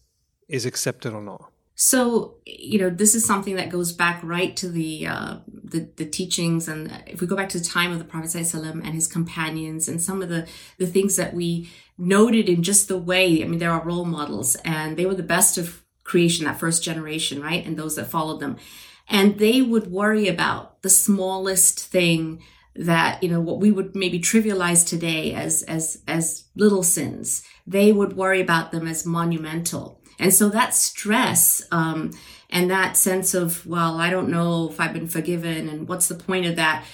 is 0.48 0.66
accepted 0.66 1.12
or 1.12 1.22
not? 1.22 1.52
So, 1.74 2.36
you 2.46 2.78
know, 2.78 2.90
this 2.90 3.14
is 3.14 3.24
something 3.24 3.56
that 3.56 3.70
goes 3.70 3.92
back 3.92 4.22
right 4.22 4.54
to 4.58 4.68
the, 4.68 5.06
uh, 5.06 5.36
the, 5.48 5.88
the 5.96 6.04
teachings. 6.04 6.68
And 6.68 7.02
if 7.06 7.20
we 7.20 7.26
go 7.26 7.34
back 7.34 7.48
to 7.50 7.58
the 7.58 7.64
time 7.64 7.90
of 7.90 7.98
the 7.98 8.04
Prophet 8.04 8.30
ﷺ 8.30 8.70
and 8.84 8.94
his 8.94 9.08
companions 9.08 9.88
and 9.88 10.00
some 10.00 10.22
of 10.22 10.28
the, 10.28 10.46
the 10.78 10.86
things 10.86 11.16
that 11.16 11.34
we 11.34 11.70
noted 11.98 12.48
in 12.48 12.62
just 12.62 12.88
the 12.88 12.98
way, 12.98 13.42
I 13.42 13.48
mean, 13.48 13.58
there 13.58 13.72
are 13.72 13.82
role 13.82 14.04
models 14.04 14.54
and 14.64 14.96
they 14.96 15.06
were 15.06 15.14
the 15.14 15.22
best 15.22 15.58
of 15.58 15.82
creation, 16.04 16.44
that 16.44 16.60
first 16.60 16.84
generation, 16.84 17.42
right? 17.42 17.64
And 17.66 17.76
those 17.76 17.96
that 17.96 18.10
followed 18.10 18.40
them. 18.40 18.58
And 19.08 19.38
they 19.38 19.62
would 19.62 19.88
worry 19.88 20.28
about 20.28 20.82
the 20.82 20.90
smallest 20.90 21.80
thing 21.80 22.42
that 22.74 23.22
you 23.22 23.28
know 23.28 23.40
what 23.40 23.60
we 23.60 23.70
would 23.70 23.94
maybe 23.94 24.18
trivialize 24.18 24.86
today 24.86 25.34
as 25.34 25.62
as 25.64 26.02
as 26.08 26.44
little 26.54 26.82
sins. 26.82 27.42
They 27.66 27.92
would 27.92 28.16
worry 28.16 28.40
about 28.40 28.72
them 28.72 28.86
as 28.86 29.06
monumental. 29.06 30.00
And 30.18 30.32
so 30.32 30.48
that 30.50 30.74
stress 30.74 31.62
um, 31.72 32.12
and 32.50 32.70
that 32.70 32.96
sense 32.96 33.34
of 33.34 33.66
well 33.66 33.98
i 33.98 34.10
don't 34.10 34.28
know 34.28 34.68
if 34.68 34.78
i've 34.78 34.92
been 34.92 35.08
forgiven 35.08 35.68
and 35.68 35.88
what's 35.88 36.06
the 36.06 36.14
point 36.14 36.44
of 36.46 36.54
that 36.56 36.84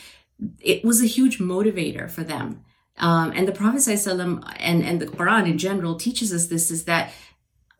it 0.60 0.84
was 0.84 1.02
a 1.02 1.06
huge 1.06 1.38
motivator 1.38 2.10
for 2.10 2.22
them. 2.22 2.64
Um, 2.98 3.32
and 3.34 3.46
the 3.46 3.52
prophet 3.52 3.86
and 4.06 4.44
and 4.82 5.00
the 5.00 5.06
quran 5.06 5.48
in 5.48 5.58
general 5.58 5.96
teaches 5.96 6.32
us 6.32 6.46
this 6.46 6.70
is 6.70 6.84
that 6.84 7.12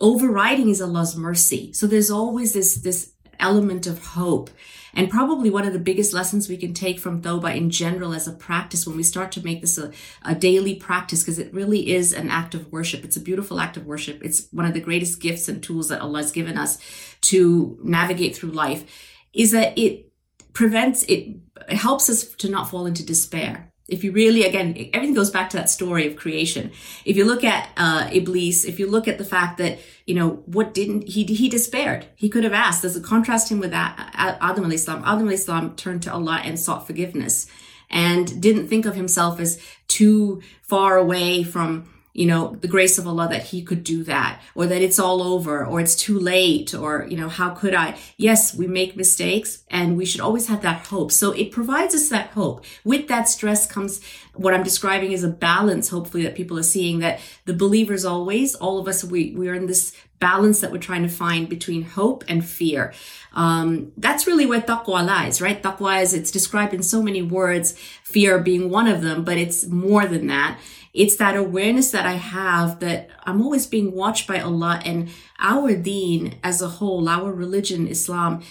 overriding 0.01 0.69
is 0.69 0.81
allah's 0.81 1.17
mercy. 1.17 1.73
So 1.73 1.87
there's 1.87 2.11
always 2.11 2.53
this 2.53 2.77
this 2.77 3.13
element 3.41 3.87
of 3.87 4.05
hope. 4.05 4.51
And 4.95 5.11
probably 5.11 5.51
one 5.51 5.67
of 5.67 5.73
the 5.73 5.79
biggest 5.79 6.13
lessons 6.13 6.49
we 6.49 6.57
can 6.57 6.75
take 6.75 6.99
from 6.99 7.21
Tawbah 7.21 7.55
in 7.55 7.71
general 7.71 8.15
as 8.15 8.27
a 8.27 8.33
practice 8.33 8.87
when 8.87 8.97
we 8.97 9.03
start 9.03 9.31
to 9.33 9.45
make 9.45 9.61
this 9.61 9.79
a, 9.79 9.93
a 10.23 10.35
daily 10.35 10.75
practice, 10.75 11.23
because 11.23 11.39
it 11.39 11.53
really 11.53 11.91
is 11.91 12.13
an 12.13 12.31
act 12.31 12.55
of 12.55 12.73
worship. 12.73 13.05
It's 13.05 13.17
a 13.17 13.21
beautiful 13.21 13.61
act 13.61 13.77
of 13.77 13.87
worship. 13.87 14.25
It's 14.25 14.49
one 14.51 14.67
of 14.67 14.75
the 14.75 14.81
greatest 14.81 15.21
gifts 15.21 15.49
and 15.49 15.63
tools 15.63 15.89
that 15.89 16.01
Allah 16.01 16.23
has 16.23 16.33
given 16.33 16.59
us 16.59 16.79
to 17.23 17.79
navigate 17.83 18.35
through 18.35 18.51
life, 18.53 18.85
is 19.33 19.53
that 19.53 19.79
it 19.79 20.11
prevents, 20.53 21.05
it, 21.05 21.37
it 21.69 21.77
helps 21.77 22.09
us 22.11 22.25
to 22.25 22.49
not 22.49 22.69
fall 22.69 22.87
into 22.87 23.05
despair 23.05 23.73
if 23.89 24.05
you 24.05 24.13
really 24.13 24.45
again 24.45 24.91
everything 24.93 25.15
goes 25.15 25.31
back 25.31 25.51
to 25.51 25.57
that 25.57 25.71
story 25.71 26.07
of 26.07 26.17
creation. 26.17 26.71
If 27.05 27.17
you 27.17 27.25
look 27.25 27.43
at 27.43 27.71
uh 27.77 28.09
iblis 28.13 28.65
if 28.65 28.79
you 28.79 28.87
look 28.89 29.09
at 29.09 29.19
the 29.19 29.25
fact 29.25 29.59
that 29.59 29.79
you 30.07 30.15
know 30.15 30.43
what 30.47 30.75
didn't 30.75 31.09
he 31.09 31.25
he 31.25 31.49
despaired. 31.49 32.07
He 32.15 32.29
could 32.29 32.45
have 32.45 32.53
asked. 32.53 32.83
Does 32.83 32.97
it 32.97 33.05
contrast 33.05 33.51
him 33.51 33.59
with 33.59 33.73
adam 33.73 34.65
alayhi 34.65 34.79
salam. 34.79 35.03
Adam 35.05 35.29
alayhi 35.29 35.39
salam 35.39 35.75
turned 35.77 36.03
to 36.03 36.13
allah 36.13 36.41
and 36.45 36.61
sought 36.61 36.87
forgiveness 36.87 37.47
and 37.91 38.41
didn't 38.41 38.69
think 38.69 38.85
of 38.87 38.95
himself 38.95 39.41
as 39.41 39.61
too 39.89 40.43
far 40.63 40.97
away 40.97 41.43
from 41.43 41.89
you 42.19 42.27
know, 42.27 42.57
the 42.61 42.67
grace 42.67 42.99
of 42.99 43.07
Allah 43.07 43.29
that 43.31 43.45
he 43.45 43.63
could 43.63 43.85
do 43.85 44.03
that 44.03 44.43
or 44.57 44.67
that 44.67 44.83
it's 44.83 44.99
all 44.99 45.23
over 45.23 45.65
or 45.65 45.81
it's 45.81 45.95
too 45.95 46.19
late 46.19 46.75
or, 46.75 47.07
you 47.09 47.17
know, 47.17 47.29
how 47.29 47.51
could 47.51 47.75
I? 47.75 47.97
Yes, 48.17 48.57
we 48.57 48.67
make 48.67 48.97
mistakes 48.97 49.63
and 49.71 49.97
we 49.97 50.05
should 50.05 50.21
always 50.21 50.49
have 50.49 50.61
that 50.63 50.87
hope. 50.87 51.13
So 51.13 51.31
it 51.31 51.53
provides 51.53 51.95
us 51.95 52.09
that 52.09 52.31
hope. 52.31 52.65
With 52.83 53.07
that 53.07 53.29
stress 53.29 53.71
comes 53.71 54.01
what 54.35 54.53
I'm 54.53 54.65
describing 54.65 55.13
is 55.13 55.23
a 55.23 55.29
balance, 55.29 55.91
hopefully 55.91 56.25
that 56.25 56.35
people 56.35 56.59
are 56.59 56.65
seeing 56.65 56.99
that 56.99 57.21
the 57.45 57.55
believers 57.55 58.05
always, 58.05 58.57
all 58.57 58.81
of 58.81 58.89
us, 58.89 59.05
we, 59.05 59.33
we 59.37 59.49
are 59.49 59.55
in 59.55 59.67
this 59.67 59.95
balance 60.19 60.61
that 60.61 60.73
we're 60.73 60.79
trying 60.79 61.03
to 61.03 61.09
find 61.09 61.49
between 61.49 61.83
hope 61.83 62.25
and 62.29 62.45
fear. 62.45 62.93
Um, 63.33 63.93
that's 63.97 64.27
really 64.27 64.47
where 64.47 64.61
taqwa 64.61 65.07
lies, 65.07 65.41
right? 65.41 65.63
Taqwa 65.63 66.03
is, 66.03 66.15
it's 66.15 66.33
described 66.33 66.75
in 66.75 66.83
so 66.83 67.03
many 67.03 67.23
words, 67.23 67.79
fear 68.03 68.41
being 68.41 68.71
one 68.71 68.89
of 68.89 69.03
them, 69.03 69.23
but 69.25 69.39
it's 69.39 69.67
more 69.67 70.07
than 70.07 70.27
that. 70.27 70.59
It's 70.95 71.17
that 71.17 71.37
awareness 71.37 71.91
that 71.91 72.07
I 72.07 72.15
have 72.15 72.81
that 72.81 73.09
I'm 73.25 73.43
always 73.43 73.67
being 73.67 73.93
watched 73.93 74.27
by 74.27 74.41
Allah 74.41 74.81
and 74.85 75.09
our 75.39 75.75
deen 75.75 76.37
as 76.43 76.61
a 76.61 76.69
whole, 76.69 77.09
our 77.09 77.33
religion, 77.33 77.87
Islam, 77.87 78.43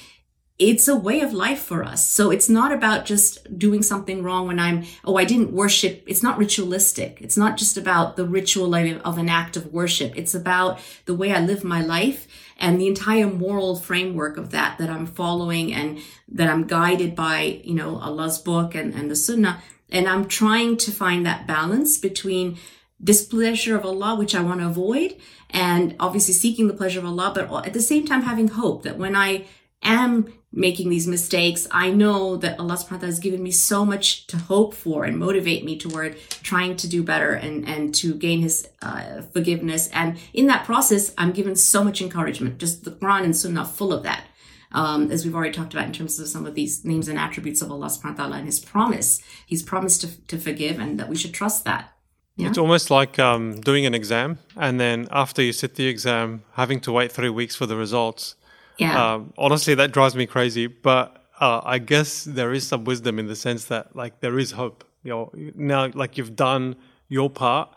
it's 0.59 0.87
a 0.87 0.95
way 0.95 1.21
of 1.21 1.33
life 1.33 1.59
for 1.59 1.83
us. 1.83 2.09
So 2.09 2.31
it's 2.31 2.49
not 2.49 2.71
about 2.71 3.05
just 3.05 3.59
doing 3.59 3.83
something 3.83 4.23
wrong 4.23 4.47
when 4.47 4.59
I'm, 4.59 4.85
oh, 5.05 5.15
I 5.15 5.23
didn't 5.23 5.51
worship. 5.51 6.03
It's 6.07 6.23
not 6.23 6.39
ritualistic. 6.39 7.19
It's 7.21 7.37
not 7.37 7.57
just 7.57 7.77
about 7.77 8.15
the 8.15 8.25
ritual 8.25 8.73
of 8.73 9.17
an 9.19 9.29
act 9.29 9.55
of 9.55 9.71
worship. 9.71 10.13
It's 10.15 10.33
about 10.33 10.79
the 11.05 11.13
way 11.13 11.31
I 11.31 11.41
live 11.41 11.63
my 11.63 11.81
life 11.81 12.27
and 12.57 12.81
the 12.81 12.87
entire 12.87 13.27
moral 13.27 13.75
framework 13.75 14.37
of 14.37 14.49
that, 14.49 14.79
that 14.79 14.89
I'm 14.89 15.05
following 15.05 15.73
and 15.73 15.99
that 16.29 16.49
I'm 16.49 16.65
guided 16.65 17.15
by, 17.15 17.61
you 17.63 17.75
know, 17.75 17.97
Allah's 17.99 18.39
book 18.39 18.73
and, 18.73 18.95
and 18.95 19.11
the 19.11 19.15
sunnah. 19.15 19.61
And 19.89 20.07
I'm 20.07 20.27
trying 20.27 20.77
to 20.77 20.91
find 20.91 21.25
that 21.25 21.47
balance 21.47 21.97
between 21.97 22.57
displeasure 23.01 23.77
of 23.77 23.85
Allah, 23.85 24.15
which 24.15 24.35
I 24.35 24.41
want 24.41 24.59
to 24.59 24.67
avoid, 24.67 25.17
and 25.49 25.95
obviously 25.99 26.33
seeking 26.33 26.67
the 26.67 26.73
pleasure 26.73 26.99
of 26.99 27.05
Allah, 27.05 27.31
but 27.33 27.65
at 27.65 27.73
the 27.73 27.81
same 27.81 28.05
time 28.05 28.23
having 28.23 28.49
hope 28.49 28.83
that 28.83 28.97
when 28.97 29.15
I 29.15 29.45
am 29.83 30.33
making 30.51 30.89
these 30.89 31.07
mistakes, 31.07 31.67
I 31.71 31.91
know 31.91 32.37
that 32.37 32.59
Allah 32.59 32.73
subhanahu 32.73 32.91
wa 32.91 32.97
ta'ala 32.97 33.05
has 33.07 33.19
given 33.19 33.43
me 33.43 33.51
so 33.51 33.85
much 33.85 34.25
to 34.27 34.37
hope 34.37 34.73
for 34.73 35.03
and 35.03 35.17
motivate 35.17 35.63
me 35.63 35.77
toward 35.77 36.17
trying 36.41 36.75
to 36.77 36.87
do 36.87 37.03
better 37.03 37.33
and, 37.33 37.67
and 37.67 37.93
to 37.95 38.15
gain 38.15 38.41
His 38.41 38.67
uh, 38.81 39.21
forgiveness. 39.33 39.89
And 39.89 40.17
in 40.33 40.47
that 40.47 40.65
process, 40.65 41.13
I'm 41.17 41.31
given 41.31 41.55
so 41.55 41.83
much 41.83 42.01
encouragement. 42.01 42.57
Just 42.57 42.85
the 42.85 42.91
Quran 42.91 43.23
and 43.23 43.37
Sunnah 43.37 43.65
full 43.65 43.93
of 43.93 44.03
that 44.03 44.25
um, 44.71 45.11
as 45.11 45.25
we've 45.25 45.35
already 45.35 45.53
talked 45.53 45.73
about 45.73 45.85
in 45.85 45.93
terms 45.93 46.19
of 46.19 46.27
some 46.27 46.45
of 46.45 46.55
these 46.55 46.83
names 46.83 47.07
and 47.07 47.17
attributes 47.17 47.61
of 47.61 47.71
Allah 47.71 47.87
subhanahu 47.87 48.17
wa 48.17 48.23
ta'ala 48.23 48.37
and 48.37 48.45
his 48.45 48.59
promise. 48.59 49.21
He's 49.45 49.63
promised 49.63 50.01
to, 50.01 50.27
to 50.27 50.37
forgive 50.37 50.79
and 50.79 50.99
that 50.99 51.09
we 51.09 51.15
should 51.15 51.33
trust 51.33 51.65
that. 51.65 51.93
Yeah? 52.35 52.49
It's 52.49 52.57
almost 52.57 52.91
like 52.91 53.17
um, 53.17 53.59
doing 53.61 53.85
an 53.85 53.95
exam 53.95 54.37
and 54.55 54.79
then 54.79 55.07
after 55.11 55.41
you 55.41 55.53
sit 55.53 55.75
the 55.75 55.87
exam, 55.87 56.43
having 56.53 56.79
to 56.81 56.91
wait 56.91 57.11
three 57.11 57.29
weeks 57.29 57.55
for 57.55 57.65
the 57.65 57.75
results. 57.75 58.35
Yeah. 58.77 59.13
Um, 59.13 59.33
honestly, 59.37 59.73
that 59.75 59.91
drives 59.91 60.15
me 60.15 60.27
crazy. 60.27 60.67
But 60.67 61.25
uh, 61.39 61.61
I 61.63 61.79
guess 61.79 62.23
there 62.23 62.53
is 62.53 62.67
some 62.67 62.83
wisdom 62.83 63.17
in 63.19 63.27
the 63.27 63.35
sense 63.35 63.65
that 63.65 63.95
like 63.95 64.19
there 64.19 64.37
is 64.37 64.51
hope. 64.51 64.83
You 65.03 65.11
know, 65.11 65.31
now 65.55 65.89
like 65.93 66.17
you've 66.17 66.35
done 66.35 66.75
your 67.07 67.29
part 67.29 67.69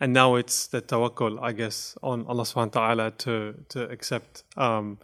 and 0.00 0.12
now 0.12 0.34
it's 0.34 0.66
the 0.66 0.82
tawakkul, 0.82 1.40
I 1.40 1.52
guess, 1.52 1.96
on 2.02 2.26
Allah 2.26 2.42
subhanahu 2.42 2.74
wa 2.74 2.86
ta'ala 2.86 3.10
to, 3.12 3.64
to 3.70 3.84
accept 3.90 4.44
um, 4.56 4.98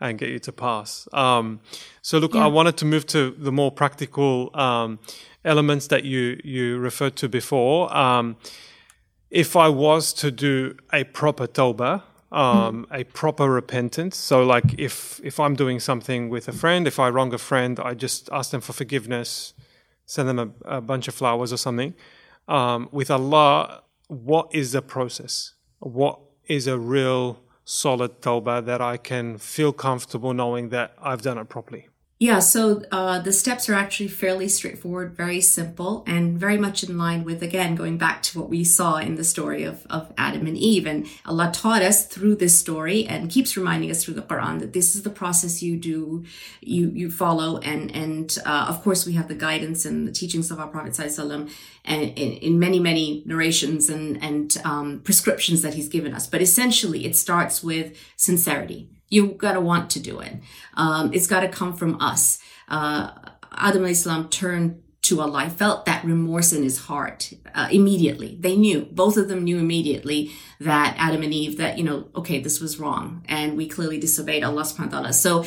and 0.00 0.18
get 0.18 0.28
you 0.28 0.38
to 0.38 0.52
pass. 0.52 1.08
Um, 1.12 1.60
so, 2.02 2.18
look, 2.18 2.34
yeah. 2.34 2.44
I 2.44 2.46
wanted 2.46 2.76
to 2.78 2.84
move 2.84 3.06
to 3.06 3.30
the 3.38 3.52
more 3.52 3.70
practical 3.70 4.50
um, 4.54 4.98
elements 5.44 5.88
that 5.88 6.04
you 6.04 6.40
you 6.44 6.78
referred 6.78 7.16
to 7.16 7.28
before. 7.28 7.94
Um, 7.96 8.36
if 9.30 9.56
I 9.56 9.68
was 9.68 10.12
to 10.14 10.30
do 10.30 10.76
a 10.92 11.04
proper 11.04 11.46
tawbah, 11.46 12.02
um, 12.30 12.86
mm. 12.90 13.00
a 13.00 13.04
proper 13.04 13.50
repentance. 13.50 14.16
So, 14.16 14.44
like, 14.44 14.78
if 14.78 15.20
if 15.24 15.40
I'm 15.40 15.54
doing 15.54 15.80
something 15.80 16.28
with 16.28 16.48
a 16.48 16.52
friend, 16.52 16.86
if 16.86 16.98
I 16.98 17.08
wrong 17.08 17.32
a 17.34 17.38
friend, 17.38 17.80
I 17.80 17.94
just 17.94 18.28
ask 18.32 18.50
them 18.50 18.60
for 18.60 18.72
forgiveness, 18.72 19.54
send 20.06 20.28
them 20.28 20.38
a, 20.38 20.76
a 20.76 20.80
bunch 20.80 21.08
of 21.08 21.14
flowers 21.14 21.52
or 21.52 21.56
something. 21.56 21.94
Um, 22.46 22.88
with 22.92 23.10
Allah, 23.10 23.82
what 24.08 24.48
is 24.54 24.72
the 24.72 24.82
process? 24.82 25.54
What 25.80 26.20
is 26.46 26.66
a 26.66 26.78
real 26.78 27.42
solid 27.68 28.22
tawbah 28.22 28.64
that 28.64 28.80
I 28.80 28.96
can 28.96 29.36
feel 29.36 29.74
comfortable 29.74 30.32
knowing 30.32 30.70
that 30.70 30.94
I've 30.98 31.20
done 31.20 31.36
it 31.36 31.50
properly? 31.50 31.88
Yeah, 32.20 32.40
so 32.40 32.82
uh, 32.90 33.20
the 33.20 33.32
steps 33.32 33.68
are 33.68 33.74
actually 33.74 34.08
fairly 34.08 34.48
straightforward, 34.48 35.12
very 35.16 35.40
simple, 35.40 36.02
and 36.04 36.36
very 36.36 36.58
much 36.58 36.82
in 36.82 36.98
line 36.98 37.22
with, 37.22 37.44
again, 37.44 37.76
going 37.76 37.96
back 37.96 38.22
to 38.22 38.40
what 38.40 38.48
we 38.48 38.64
saw 38.64 38.96
in 38.96 39.14
the 39.14 39.22
story 39.22 39.62
of, 39.62 39.86
of 39.88 40.12
Adam 40.18 40.48
and 40.48 40.56
Eve. 40.56 40.84
And 40.84 41.06
Allah 41.24 41.52
taught 41.54 41.80
us 41.80 42.06
through 42.06 42.34
this 42.34 42.58
story 42.58 43.06
and 43.06 43.30
keeps 43.30 43.56
reminding 43.56 43.92
us 43.92 44.02
through 44.02 44.14
the 44.14 44.22
Quran 44.22 44.58
that 44.58 44.72
this 44.72 44.96
is 44.96 45.04
the 45.04 45.10
process 45.10 45.62
you 45.62 45.76
do, 45.76 46.24
you, 46.60 46.90
you 46.90 47.08
follow. 47.08 47.58
And, 47.58 47.94
and 47.94 48.36
uh, 48.44 48.66
of 48.68 48.82
course, 48.82 49.06
we 49.06 49.12
have 49.12 49.28
the 49.28 49.36
guidance 49.36 49.84
and 49.84 50.08
the 50.08 50.12
teachings 50.12 50.50
of 50.50 50.58
our 50.58 50.66
Prophet 50.66 50.94
Sallallahu 50.94 51.48
and 51.84 52.02
in, 52.02 52.32
in, 52.38 52.58
many, 52.58 52.80
many 52.80 53.22
narrations 53.26 53.88
and, 53.88 54.20
and 54.24 54.56
um, 54.64 55.02
prescriptions 55.04 55.62
that 55.62 55.74
he's 55.74 55.88
given 55.88 56.12
us. 56.12 56.26
But 56.26 56.42
essentially, 56.42 57.06
it 57.06 57.14
starts 57.14 57.62
with 57.62 57.96
sincerity 58.16 58.88
you 59.08 59.28
gotta 59.28 59.60
want 59.60 59.90
to 59.90 60.00
do 60.00 60.20
it. 60.20 60.36
Um, 60.74 61.12
it's 61.12 61.26
gotta 61.26 61.48
come 61.48 61.74
from 61.74 62.00
us. 62.00 62.38
Uh, 62.68 63.10
Adam 63.52 63.84
Islam 63.84 64.28
turned 64.28 64.82
to 65.08 65.20
Allah. 65.20 65.50
Felt 65.50 65.86
that 65.86 66.04
remorse 66.04 66.52
in 66.52 66.62
his 66.62 66.78
heart 66.78 67.32
uh, 67.54 67.68
immediately. 67.70 68.36
They 68.40 68.56
knew, 68.56 68.86
both 68.90 69.16
of 69.16 69.28
them 69.28 69.44
knew 69.44 69.58
immediately 69.58 70.32
that 70.60 70.96
Adam 70.98 71.22
and 71.22 71.32
Eve, 71.32 71.58
that, 71.58 71.78
you 71.78 71.84
know, 71.84 72.08
okay, 72.16 72.40
this 72.40 72.60
was 72.60 72.78
wrong. 72.78 73.24
And 73.28 73.56
we 73.56 73.68
clearly 73.68 73.98
disobeyed 73.98 74.42
Allah 74.42 74.62
subhanahu 74.62 74.86
wa 74.86 74.90
ta'ala. 74.90 75.12
So 75.12 75.44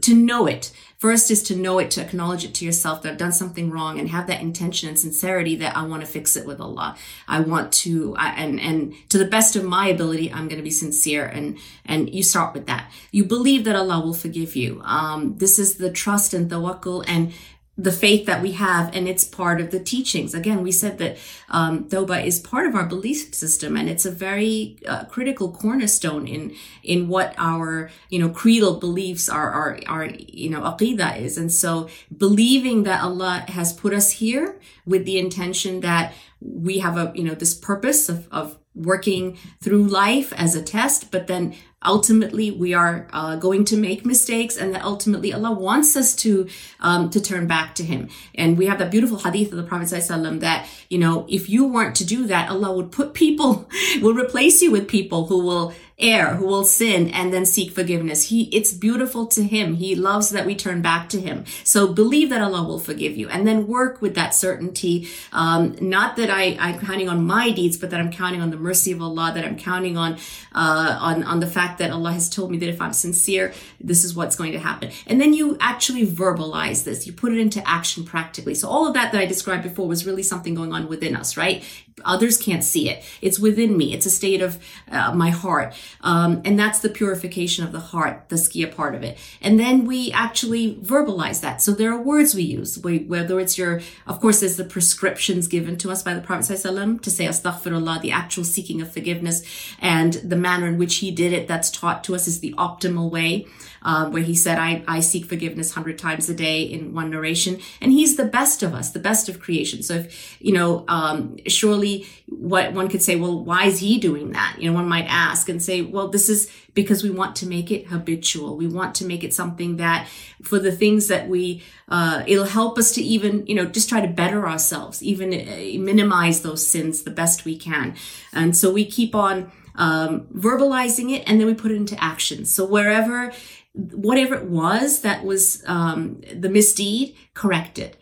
to 0.00 0.14
know 0.14 0.46
it, 0.46 0.72
first 0.96 1.30
is 1.30 1.42
to 1.44 1.56
know 1.56 1.78
it, 1.78 1.90
to 1.92 2.00
acknowledge 2.00 2.44
it 2.44 2.54
to 2.54 2.64
yourself 2.64 3.02
that 3.02 3.12
I've 3.12 3.18
done 3.18 3.32
something 3.32 3.70
wrong 3.70 3.98
and 3.98 4.08
have 4.08 4.26
that 4.28 4.40
intention 4.40 4.88
and 4.88 4.98
sincerity 4.98 5.56
that 5.56 5.76
I 5.76 5.84
want 5.84 6.00
to 6.00 6.06
fix 6.06 6.34
it 6.36 6.46
with 6.46 6.60
Allah. 6.60 6.96
I 7.28 7.40
want 7.40 7.72
to, 7.84 8.16
I, 8.16 8.30
and, 8.30 8.58
and 8.58 8.94
to 9.10 9.18
the 9.18 9.26
best 9.26 9.54
of 9.54 9.64
my 9.64 9.88
ability, 9.88 10.32
I'm 10.32 10.48
going 10.48 10.58
to 10.58 10.62
be 10.62 10.70
sincere. 10.70 11.26
And, 11.26 11.58
and 11.84 12.08
you 12.08 12.22
start 12.22 12.54
with 12.54 12.66
that. 12.66 12.90
You 13.12 13.24
believe 13.26 13.64
that 13.64 13.76
Allah 13.76 14.00
will 14.00 14.14
forgive 14.14 14.56
you. 14.56 14.80
Um, 14.82 15.36
this 15.36 15.58
is 15.58 15.76
the 15.76 15.90
trust 15.90 16.32
and 16.32 16.50
tawakkul 16.50 17.04
and 17.06 17.34
the 17.76 17.90
faith 17.90 18.24
that 18.26 18.40
we 18.40 18.52
have 18.52 18.94
and 18.94 19.08
it's 19.08 19.24
part 19.24 19.60
of 19.60 19.70
the 19.70 19.80
teachings. 19.80 20.32
Again 20.32 20.62
we 20.62 20.70
said 20.70 20.98
that 20.98 21.16
um, 21.48 21.88
Tawbah 21.88 22.24
is 22.24 22.38
part 22.38 22.66
of 22.66 22.74
our 22.74 22.86
belief 22.86 23.34
system 23.34 23.76
and 23.76 23.88
it's 23.88 24.06
a 24.06 24.10
very 24.10 24.76
uh, 24.86 25.04
critical 25.06 25.50
cornerstone 25.50 26.28
in 26.28 26.54
in 26.84 27.08
what 27.08 27.34
our 27.36 27.90
you 28.10 28.18
know 28.20 28.28
creedal 28.28 28.78
beliefs 28.78 29.28
are 29.28 29.50
our 29.50 29.80
our 29.88 30.06
you 30.06 30.50
know 30.50 30.60
aqidah 30.60 31.18
is. 31.18 31.36
And 31.36 31.52
so 31.52 31.88
believing 32.16 32.84
that 32.84 33.02
Allah 33.02 33.44
has 33.48 33.72
put 33.72 33.92
us 33.92 34.12
here 34.12 34.60
with 34.86 35.04
the 35.04 35.18
intention 35.18 35.80
that 35.80 36.12
we 36.40 36.78
have 36.78 36.96
a 36.96 37.12
you 37.14 37.24
know 37.24 37.34
this 37.34 37.54
purpose 37.54 38.08
of, 38.08 38.28
of 38.30 38.58
working 38.74 39.38
through 39.60 39.84
life 39.84 40.32
as 40.32 40.54
a 40.54 40.62
test, 40.62 41.10
but 41.10 41.26
then 41.26 41.54
ultimately 41.84 42.50
we 42.50 42.74
are 42.74 43.06
uh, 43.12 43.36
going 43.36 43.64
to 43.66 43.76
make 43.76 44.04
mistakes 44.04 44.56
and 44.56 44.74
that 44.74 44.82
ultimately 44.82 45.32
Allah 45.32 45.52
wants 45.52 45.96
us 45.96 46.14
to 46.16 46.48
um, 46.80 47.10
to 47.10 47.20
turn 47.20 47.46
back 47.46 47.74
to 47.76 47.84
him. 47.84 48.08
And 48.34 48.58
we 48.58 48.66
have 48.66 48.78
that 48.78 48.90
beautiful 48.90 49.18
hadith 49.18 49.50
of 49.52 49.56
the 49.56 49.64
Prophet 49.64 49.88
ﷺ 49.88 50.40
that 50.40 50.68
you 50.88 50.98
know 50.98 51.26
if 51.28 51.48
you 51.48 51.66
weren't 51.66 51.96
to 51.96 52.04
do 52.04 52.26
that 52.26 52.50
Allah 52.50 52.72
would 52.74 52.92
put 52.92 53.14
people 53.14 53.68
will 54.00 54.14
replace 54.14 54.62
you 54.62 54.70
with 54.70 54.88
people 54.88 55.26
who 55.26 55.44
will 55.44 55.74
err, 55.98 56.34
who 56.34 56.46
will 56.46 56.64
sin 56.64 57.08
and 57.10 57.32
then 57.32 57.46
seek 57.46 57.70
forgiveness. 57.70 58.28
He, 58.28 58.44
it's 58.44 58.72
beautiful 58.72 59.26
to 59.26 59.44
him. 59.44 59.74
He 59.74 59.94
loves 59.94 60.30
that 60.30 60.44
we 60.44 60.56
turn 60.56 60.82
back 60.82 61.08
to 61.10 61.20
him. 61.20 61.44
So 61.62 61.92
believe 61.92 62.30
that 62.30 62.42
Allah 62.42 62.64
will 62.64 62.80
forgive 62.80 63.16
you 63.16 63.28
and 63.28 63.46
then 63.46 63.68
work 63.68 64.02
with 64.02 64.14
that 64.16 64.34
certainty. 64.34 65.08
Um, 65.32 65.76
not 65.80 66.16
that 66.16 66.30
I, 66.30 66.56
I'm 66.58 66.80
counting 66.80 67.08
on 67.08 67.24
my 67.24 67.50
deeds, 67.50 67.76
but 67.76 67.90
that 67.90 68.00
I'm 68.00 68.10
counting 68.10 68.40
on 68.40 68.50
the 68.50 68.56
mercy 68.56 68.90
of 68.90 69.00
Allah, 69.00 69.32
that 69.34 69.44
I'm 69.44 69.56
counting 69.56 69.96
on, 69.96 70.14
uh, 70.52 70.98
on, 71.00 71.22
on 71.22 71.40
the 71.40 71.46
fact 71.46 71.78
that 71.78 71.90
Allah 71.90 72.12
has 72.12 72.28
told 72.28 72.50
me 72.50 72.58
that 72.58 72.68
if 72.68 72.80
I'm 72.80 72.92
sincere, 72.92 73.52
this 73.80 74.02
is 74.02 74.16
what's 74.16 74.34
going 74.34 74.52
to 74.52 74.58
happen. 74.58 74.90
And 75.06 75.20
then 75.20 75.32
you 75.32 75.56
actually 75.60 76.06
verbalize 76.06 76.84
this. 76.84 77.06
You 77.06 77.12
put 77.12 77.32
it 77.32 77.38
into 77.38 77.66
action 77.68 78.04
practically. 78.04 78.54
So 78.54 78.68
all 78.68 78.88
of 78.88 78.94
that 78.94 79.12
that 79.12 79.20
I 79.20 79.26
described 79.26 79.62
before 79.62 79.86
was 79.86 80.06
really 80.06 80.22
something 80.24 80.54
going 80.54 80.72
on 80.72 80.88
within 80.88 81.14
us, 81.14 81.36
right? 81.36 81.62
Others 82.04 82.38
can't 82.38 82.64
see 82.64 82.90
it. 82.90 83.04
It's 83.22 83.38
within 83.38 83.76
me. 83.76 83.94
It's 83.94 84.04
a 84.04 84.10
state 84.10 84.42
of 84.42 84.58
uh, 84.90 85.14
my 85.14 85.30
heart. 85.30 85.74
Um, 86.00 86.42
and 86.44 86.58
that's 86.58 86.80
the 86.80 86.88
purification 86.88 87.64
of 87.64 87.72
the 87.72 87.80
heart, 87.80 88.28
tazkiyah 88.28 88.74
part 88.74 88.94
of 88.94 89.02
it. 89.02 89.16
And 89.40 89.60
then 89.60 89.86
we 89.86 90.10
actually 90.10 90.76
verbalize 90.76 91.40
that. 91.42 91.62
So 91.62 91.70
there 91.72 91.92
are 91.92 92.00
words 92.00 92.34
we 92.34 92.42
use, 92.42 92.78
whether 92.78 93.38
it's 93.38 93.56
your, 93.56 93.80
of 94.06 94.20
course, 94.20 94.40
there's 94.40 94.56
the 94.56 94.64
prescriptions 94.64 95.46
given 95.46 95.76
to 95.78 95.90
us 95.90 96.02
by 96.02 96.14
the 96.14 96.20
Prophet 96.20 96.52
ﷺ 96.52 97.00
to 97.02 97.10
say 97.10 97.26
astaghfirullah, 97.26 98.02
the 98.02 98.10
actual 98.10 98.44
seeking 98.44 98.82
of 98.82 98.92
forgiveness 98.92 99.42
and 99.80 100.14
the 100.14 100.36
manner 100.36 100.66
in 100.66 100.78
which 100.78 100.96
he 100.96 101.10
did 101.10 101.32
it 101.32 101.46
that's 101.46 101.70
taught 101.70 102.02
to 102.04 102.14
us 102.14 102.26
is 102.26 102.40
the 102.40 102.54
optimal 102.54 103.10
way 103.10 103.46
um, 103.84 104.12
where 104.12 104.22
he 104.22 104.34
said, 104.34 104.58
I, 104.58 104.82
I 104.88 105.00
seek 105.00 105.26
forgiveness 105.26 105.74
hundred 105.74 105.98
times 105.98 106.28
a 106.28 106.34
day 106.34 106.62
in 106.62 106.94
one 106.94 107.10
narration. 107.10 107.60
And 107.80 107.92
he's 107.92 108.16
the 108.16 108.24
best 108.24 108.62
of 108.62 108.74
us, 108.74 108.90
the 108.90 108.98
best 108.98 109.28
of 109.28 109.40
creation. 109.40 109.82
So 109.82 109.94
if, 109.94 110.40
you 110.40 110.52
know, 110.52 110.84
um, 110.88 111.36
surely 111.46 112.06
what 112.26 112.72
one 112.72 112.88
could 112.88 113.02
say, 113.02 113.16
well, 113.16 113.44
why 113.44 113.66
is 113.66 113.80
he 113.80 113.98
doing 113.98 114.32
that? 114.32 114.56
You 114.58 114.70
know, 114.70 114.74
one 114.74 114.88
might 114.88 115.06
ask 115.06 115.48
and 115.48 115.62
say, 115.62 115.82
well, 115.82 116.08
this 116.08 116.28
is 116.28 116.50
because 116.72 117.04
we 117.04 117.10
want 117.10 117.36
to 117.36 117.46
make 117.46 117.70
it 117.70 117.86
habitual. 117.86 118.56
We 118.56 118.66
want 118.66 118.94
to 118.96 119.04
make 119.04 119.22
it 119.22 119.32
something 119.32 119.76
that 119.76 120.08
for 120.42 120.58
the 120.58 120.72
things 120.72 121.08
that 121.08 121.28
we, 121.28 121.62
uh, 121.88 122.24
it'll 122.26 122.44
help 122.46 122.78
us 122.78 122.92
to 122.92 123.02
even, 123.02 123.46
you 123.46 123.54
know, 123.54 123.66
just 123.66 123.88
try 123.88 124.00
to 124.00 124.08
better 124.08 124.48
ourselves, 124.48 125.02
even 125.02 125.32
uh, 125.32 125.78
minimize 125.78 126.42
those 126.42 126.66
sins 126.66 127.02
the 127.02 127.10
best 127.10 127.44
we 127.44 127.56
can. 127.56 127.94
And 128.32 128.56
so 128.56 128.72
we 128.72 128.84
keep 128.84 129.14
on, 129.14 129.52
um, 129.76 130.28
verbalizing 130.34 131.12
it 131.12 131.24
and 131.26 131.40
then 131.40 131.46
we 131.46 131.54
put 131.54 131.72
it 131.72 131.76
into 131.76 132.02
action. 132.02 132.44
So 132.44 132.64
wherever 132.64 133.32
whatever 133.74 134.34
it 134.36 134.46
was 134.46 135.00
that 135.00 135.24
was 135.24 135.62
um, 135.66 136.20
the 136.32 136.48
misdeed, 136.48 137.16
correct 137.34 137.78
it. 137.78 137.96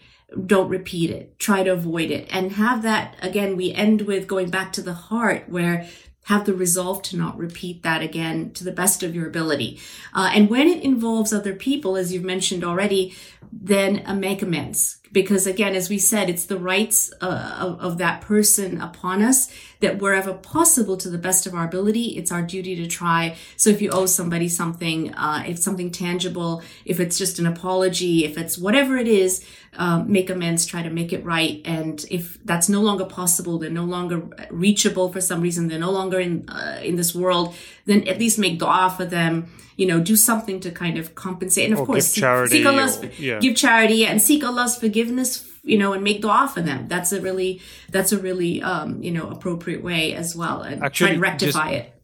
Don't 0.47 0.69
repeat 0.69 1.11
it. 1.11 1.39
Try 1.39 1.63
to 1.63 1.73
avoid 1.73 2.11
it. 2.11 2.29
And 2.31 2.53
have 2.53 2.83
that, 2.83 3.17
again, 3.21 3.57
we 3.57 3.73
end 3.73 4.03
with 4.03 4.27
going 4.27 4.51
back 4.51 4.73
to 4.75 4.83
the 4.83 4.95
heart 4.95 5.49
where 5.49 5.89
have 6.25 6.47
the 6.47 6.55
resolve 6.55 7.03
to 7.03 7.17
not 7.17 7.37
repeat 7.37 7.83
that 7.83 8.01
again 8.01 8.53
to 8.53 8.65
the 8.65 8.73
best 8.73 9.03
of 9.03 9.15
your 9.15 9.27
ability. 9.27 9.81
Uh, 10.15 10.31
and 10.33 10.49
when 10.49 10.69
it 10.69 10.83
involves 10.83 11.33
other 11.33 11.55
people, 11.55 11.97
as 11.97 12.13
you've 12.13 12.23
mentioned 12.23 12.65
already, 12.65 13.15
then 13.51 14.03
uh, 14.07 14.15
make 14.15 14.41
amends 14.41 15.02
because 15.13 15.47
again 15.47 15.75
as 15.75 15.89
we 15.89 15.99
said 15.99 16.29
it's 16.29 16.47
the 16.47 16.59
rights 16.59 17.13
uh, 17.21 17.57
of, 17.61 17.81
of, 17.81 17.99
that 17.99 18.23
person 18.23 18.81
upon 18.81 19.23
us 19.23 19.53
that 19.81 19.99
wherever 19.99 20.33
possible 20.33 20.97
to 20.97 21.11
the 21.11 21.19
best 21.19 21.47
of 21.47 21.55
our 21.55 21.65
ability 21.65 22.17
it's 22.17 22.33
our 22.33 22.43
duty 22.43 22.75
to 22.77 22.87
try. 22.87 23.37
So 23.57 23.71
if 23.71 23.83
you 23.83 23.91
owe 23.91 24.07
somebody 24.07 24.49
something 24.49 25.15
uh, 25.15 25.45
if 25.47 25.59
something 25.59 25.91
tangible 25.91 26.63
if 26.85 26.99
it's 26.99 27.19
just 27.19 27.39
an 27.39 27.47
apology 27.47 28.25
if 28.25 28.39
it's 28.39 28.57
whatever 28.57 28.97
it 28.97 29.09
is 29.09 29.45
um, 29.75 30.11
make 30.11 30.29
amends 30.31 30.67
try 30.67 30.83
to 30.83 30.91
make 30.91 31.13
it 31.13 31.25
right. 31.25 31.61
And 31.65 32.05
if 32.11 32.43
that's 32.45 32.69
no 32.69 32.81
longer 32.81 33.05
possible 33.05 33.59
they're 33.59 33.71
no 33.71 33.85
longer 33.85 34.23
reachable 34.51 35.13
for 35.13 35.21
some 35.21 35.41
reason 35.41 35.69
they're 35.69 35.79
no 35.79 35.93
longer 35.93 36.19
in 36.21 36.49
uh, 36.49 36.81
in 36.83 36.97
this 36.97 37.15
world 37.15 37.55
then 37.87 38.07
at 38.09 38.19
least 38.19 38.39
make 38.39 38.59
dua 38.59 38.93
for 38.97 39.05
them 39.05 39.51
you 39.77 39.87
know, 39.87 40.01
do 40.01 40.17
something 40.17 40.61
to 40.61 40.71
kind 40.71 40.99
of 40.99 41.15
compensate. 41.15 41.65
And 41.65 41.75
of 41.75 41.81
or 41.81 41.87
course, 41.87 42.07
seek, 42.07 42.25
seek 42.49 42.67
Allah's, 42.67 43.03
or, 43.03 43.11
yeah. 43.19 43.39
give 43.41 43.57
charity 43.57 44.05
and 44.05 44.21
seek 44.21 44.45
Allah's 44.45 44.77
forgiveness, 44.77 45.49
you 45.63 45.79
know, 45.79 45.93
and 45.93 46.05
make 46.05 46.21
dua 46.23 46.51
for 46.53 46.61
them. 46.61 46.89
That's 46.89 47.13
a 47.13 47.21
really, 47.21 47.61
that's 47.91 48.13
a 48.13 48.19
really, 48.19 48.63
um, 48.63 49.03
you 49.03 49.11
know, 49.11 49.31
appropriate 49.31 49.83
way 49.83 50.15
as 50.15 50.37
well. 50.37 50.63
And 50.63 50.83
Actually, 50.83 51.07
try 51.07 51.13
and 51.15 51.23
rectify 51.23 51.71
it. 51.71 51.95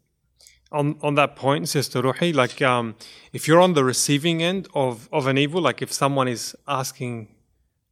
On, 0.70 0.98
on 1.02 1.14
that 1.14 1.34
point, 1.34 1.68
Sister 1.68 2.02
Ruhi, 2.02 2.34
like 2.34 2.60
um, 2.60 2.94
if 3.32 3.48
you're 3.48 3.60
on 3.60 3.72
the 3.72 3.84
receiving 3.84 4.42
end 4.42 4.68
of, 4.74 5.08
of 5.12 5.26
an 5.26 5.38
evil, 5.38 5.62
like 5.62 5.80
if 5.80 5.92
someone 5.92 6.28
is 6.28 6.54
asking 6.66 7.28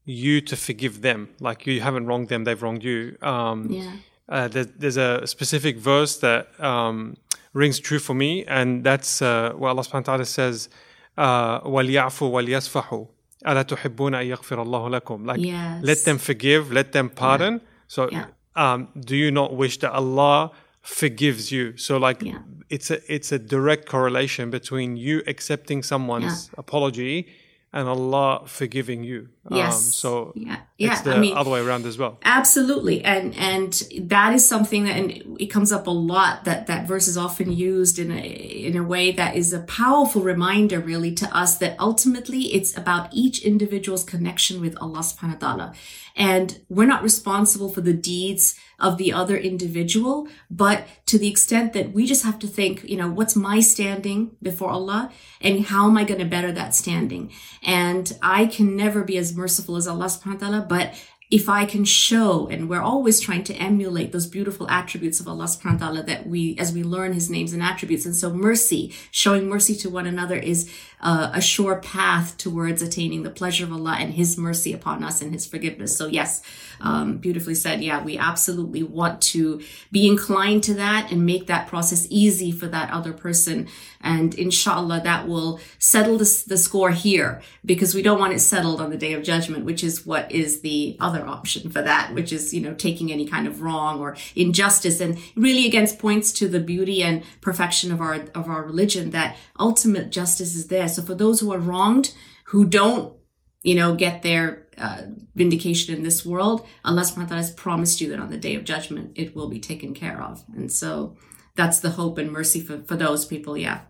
you 0.04 0.40
to 0.42 0.56
forgive 0.56 1.00
them, 1.00 1.30
like 1.40 1.66
you 1.66 1.80
haven't 1.80 2.06
wronged 2.06 2.28
them, 2.28 2.44
they've 2.44 2.62
wronged 2.62 2.84
you. 2.84 3.16
Um, 3.22 3.70
yeah 3.70 3.92
Uh, 4.29 4.47
there, 4.47 4.65
there's 4.65 4.97
a 4.97 5.27
specific 5.27 5.77
verse 5.77 6.17
that 6.19 6.47
um, 6.59 7.17
rings 7.53 7.79
true 7.79 7.99
for 7.99 8.13
me, 8.13 8.45
and 8.45 8.83
that's 8.83 9.21
uh, 9.21 9.51
what 9.55 9.69
Allah 9.69 9.81
subhanahu 9.81 10.07
wa 10.07 10.13
ta'ala 10.13 10.25
says, 10.25 10.69
uh, 11.17 11.59
وَلْيَعْفُوا 11.61 12.31
وَلْيَصْفَحُوا 12.31 13.07
أَلَا 13.45 13.63
تُحِبُّونَ 13.63 14.13
أَن 14.15 14.37
يَغْفِرَ 14.37 14.65
اللَّهُ 14.65 15.01
لَكُمْ 15.01 15.25
Like, 15.25 15.41
yes. 15.41 15.83
let 15.83 16.05
them 16.05 16.17
forgive, 16.17 16.71
let 16.71 16.93
them 16.93 17.09
pardon. 17.09 17.53
Yeah. 17.55 17.59
So, 17.87 18.09
yeah. 18.11 18.25
Um, 18.55 18.89
do 18.99 19.15
you 19.15 19.31
not 19.31 19.55
wish 19.55 19.79
that 19.79 19.91
Allah 19.91 20.51
forgives 20.81 21.51
you? 21.51 21.75
So, 21.77 21.97
like, 21.97 22.21
yeah. 22.21 22.39
it's 22.69 22.91
a 22.91 23.13
it's 23.13 23.31
a 23.31 23.39
direct 23.39 23.87
correlation 23.87 24.49
between 24.49 24.97
you 24.97 25.23
accepting 25.27 25.83
someone's 25.83 26.49
apology 26.57 27.27
and 27.76 27.90
Allah 27.90 28.42
forgiving 28.46 29.04
you. 29.04 29.28
Um, 29.50 29.58
yes. 29.58 29.74
Um, 29.74 29.80
so 29.82 30.32
yeah, 30.34 30.60
yeah. 30.78 30.92
it's 30.92 31.02
the 31.02 31.14
I 31.14 31.18
mean, 31.18 31.36
other 31.36 31.50
way 31.50 31.60
around 31.60 31.84
as 31.84 31.98
well. 31.98 32.18
Absolutely, 32.24 33.04
and 33.04 33.34
and 33.36 33.70
that 34.08 34.32
is 34.32 34.48
something 34.48 34.84
that 34.84 34.96
and 34.96 35.36
it 35.38 35.46
comes 35.46 35.72
up 35.72 35.86
a 35.86 35.90
lot. 35.90 36.44
That 36.44 36.66
that 36.68 36.88
verse 36.88 37.06
is 37.06 37.18
often 37.18 37.52
used 37.52 37.98
in 37.98 38.10
a 38.10 38.20
in 38.20 38.76
a 38.76 38.82
way 38.82 39.12
that 39.12 39.36
is 39.36 39.52
a 39.52 39.60
powerful 39.60 40.22
reminder, 40.22 40.80
really, 40.80 41.12
to 41.16 41.36
us 41.36 41.58
that 41.58 41.78
ultimately 41.78 42.54
it's 42.54 42.76
about 42.76 43.12
each 43.12 43.44
individual's 43.44 44.04
connection 44.04 44.60
with 44.60 44.74
Allah 44.80 45.00
Subhanahu 45.00 45.42
wa 45.42 45.48
Taala, 45.48 45.74
and 46.16 46.60
we're 46.70 46.86
not 46.86 47.02
responsible 47.02 47.68
for 47.68 47.82
the 47.82 47.92
deeds 47.92 48.58
of 48.78 48.98
the 48.98 49.12
other 49.12 49.36
individual, 49.36 50.28
but 50.50 50.86
to 51.06 51.18
the 51.18 51.28
extent 51.28 51.72
that 51.72 51.92
we 51.92 52.06
just 52.06 52.24
have 52.24 52.38
to 52.38 52.46
think, 52.46 52.84
you 52.84 52.96
know, 52.96 53.08
what's 53.08 53.34
my 53.34 53.60
standing 53.60 54.36
before 54.42 54.70
Allah 54.70 55.10
and 55.40 55.66
how 55.66 55.86
am 55.88 55.96
I 55.96 56.04
going 56.04 56.20
to 56.20 56.26
better 56.26 56.52
that 56.52 56.74
standing? 56.74 57.32
And 57.66 58.10
I 58.22 58.46
can 58.46 58.76
never 58.76 59.02
be 59.02 59.18
as 59.18 59.36
merciful 59.36 59.76
as 59.76 59.88
Allah 59.88 60.06
subhanahu 60.06 60.34
wa 60.34 60.38
ta'ala, 60.38 60.66
but 60.68 60.94
if 61.28 61.48
I 61.48 61.64
can 61.64 61.84
show, 61.84 62.46
and 62.46 62.68
we're 62.68 62.80
always 62.80 63.18
trying 63.18 63.42
to 63.44 63.54
emulate 63.54 64.12
those 64.12 64.28
beautiful 64.28 64.68
attributes 64.70 65.18
of 65.18 65.26
Allah 65.26 65.46
subhanahu 65.46 65.80
wa 65.80 65.86
ta'ala 65.86 66.02
that 66.04 66.28
we, 66.28 66.56
as 66.56 66.72
we 66.72 66.84
learn 66.84 67.14
his 67.14 67.28
names 67.28 67.52
and 67.52 67.62
attributes. 67.62 68.06
And 68.06 68.14
so 68.14 68.32
mercy, 68.32 68.94
showing 69.10 69.48
mercy 69.48 69.74
to 69.76 69.90
one 69.90 70.06
another 70.06 70.36
is 70.36 70.70
uh, 71.00 71.30
a 71.34 71.40
sure 71.40 71.76
path 71.76 72.36
towards 72.38 72.80
attaining 72.80 73.22
the 73.22 73.30
pleasure 73.30 73.64
of 73.64 73.72
Allah 73.72 73.96
and 73.98 74.14
his 74.14 74.38
mercy 74.38 74.72
upon 74.72 75.02
us 75.02 75.20
and 75.20 75.32
his 75.32 75.46
forgiveness. 75.46 75.96
So 75.96 76.06
yes, 76.06 76.42
um, 76.80 77.18
beautifully 77.18 77.54
said. 77.54 77.82
Yeah, 77.82 78.02
we 78.02 78.16
absolutely 78.16 78.82
want 78.82 79.20
to 79.22 79.60
be 79.90 80.06
inclined 80.06 80.62
to 80.64 80.74
that 80.74 81.10
and 81.10 81.26
make 81.26 81.48
that 81.48 81.66
process 81.66 82.06
easy 82.08 82.52
for 82.52 82.66
that 82.68 82.90
other 82.90 83.12
person. 83.12 83.68
And 84.00 84.34
inshallah, 84.34 85.00
that 85.02 85.26
will 85.26 85.60
settle 85.78 86.18
the, 86.18 86.44
the 86.46 86.56
score 86.56 86.92
here 86.92 87.42
because 87.64 87.94
we 87.94 88.02
don't 88.02 88.20
want 88.20 88.32
it 88.32 88.40
settled 88.40 88.80
on 88.80 88.90
the 88.90 88.96
day 88.96 89.12
of 89.12 89.22
judgment, 89.22 89.64
which 89.64 89.82
is 89.82 90.06
what 90.06 90.30
is 90.30 90.60
the 90.60 90.96
other 91.00 91.15
option 91.24 91.70
for 91.70 91.82
that, 91.82 92.12
which 92.14 92.32
is, 92.32 92.52
you 92.52 92.60
know, 92.60 92.74
taking 92.74 93.12
any 93.12 93.26
kind 93.26 93.46
of 93.46 93.62
wrong 93.62 94.00
or 94.00 94.16
injustice 94.34 95.00
and 95.00 95.18
really 95.36 95.66
against 95.66 96.00
points 96.00 96.32
to 96.32 96.48
the 96.48 96.58
beauty 96.58 97.02
and 97.02 97.22
perfection 97.40 97.92
of 97.92 98.00
our, 98.00 98.14
of 98.34 98.48
our 98.48 98.64
religion 98.64 99.10
that 99.10 99.36
ultimate 99.60 100.10
justice 100.10 100.56
is 100.56 100.66
there. 100.66 100.88
So 100.88 101.02
for 101.02 101.14
those 101.14 101.38
who 101.40 101.52
are 101.52 101.58
wronged, 101.58 102.12
who 102.46 102.64
don't, 102.64 103.14
you 103.62 103.74
know, 103.74 103.94
get 103.94 104.22
their 104.22 104.66
uh, 104.78 105.02
vindication 105.34 105.94
in 105.94 106.02
this 106.02 106.26
world, 106.26 106.66
Allah 106.84 107.02
subhanahu 107.02 107.16
wa 107.16 107.24
ta'ala 107.26 107.42
has 107.42 107.50
promised 107.52 108.00
you 108.00 108.10
that 108.10 108.20
on 108.20 108.30
the 108.30 108.38
day 108.38 108.54
of 108.54 108.64
judgment, 108.64 109.12
it 109.14 109.34
will 109.34 109.48
be 109.48 109.60
taken 109.60 109.94
care 109.94 110.20
of. 110.22 110.44
And 110.54 110.70
so 110.70 111.16
that's 111.54 111.80
the 111.80 111.90
hope 111.90 112.18
and 112.18 112.30
mercy 112.30 112.60
for, 112.60 112.82
for 112.82 112.96
those 112.96 113.24
people. 113.24 113.56
Yeah. 113.56 113.80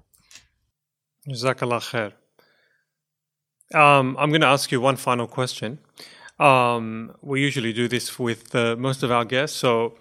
Jazakallah 1.29 1.83
khair. 1.91 2.13
Um, 3.75 4.17
I'm 4.19 4.31
going 4.31 4.43
to 4.43 4.47
ask 4.47 4.71
you 4.71 4.81
one 4.81 4.97
final 4.97 5.27
question. 5.27 5.81
Um, 6.39 7.15
we 7.23 7.41
usually 7.41 7.73
do 7.73 7.89
this 7.89 8.19
with 8.19 8.55
uh, 8.55 8.77
most 8.77 9.03
of 9.03 9.11
our 9.11 9.25
guests, 9.25 9.57
so 9.57 9.95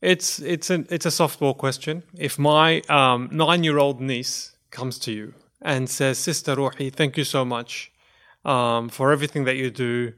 it's 0.00 0.40
it's 0.40 0.70
a 0.70 0.84
it's 0.90 1.06
a 1.06 1.10
softball 1.10 1.56
question. 1.56 2.02
If 2.16 2.38
my 2.38 2.80
um, 2.88 3.28
nine 3.30 3.64
year 3.64 3.78
old 3.78 4.00
niece 4.00 4.56
comes 4.70 4.98
to 5.00 5.12
you 5.12 5.34
and 5.62 5.88
says, 5.88 6.18
"Sister 6.18 6.56
Ruhi, 6.56 6.92
thank 6.92 7.16
you 7.16 7.24
so 7.24 7.44
much 7.44 7.92
um, 8.44 8.88
for 8.88 9.12
everything 9.12 9.44
that 9.44 9.56
you 9.56 9.70
do. 9.70 10.14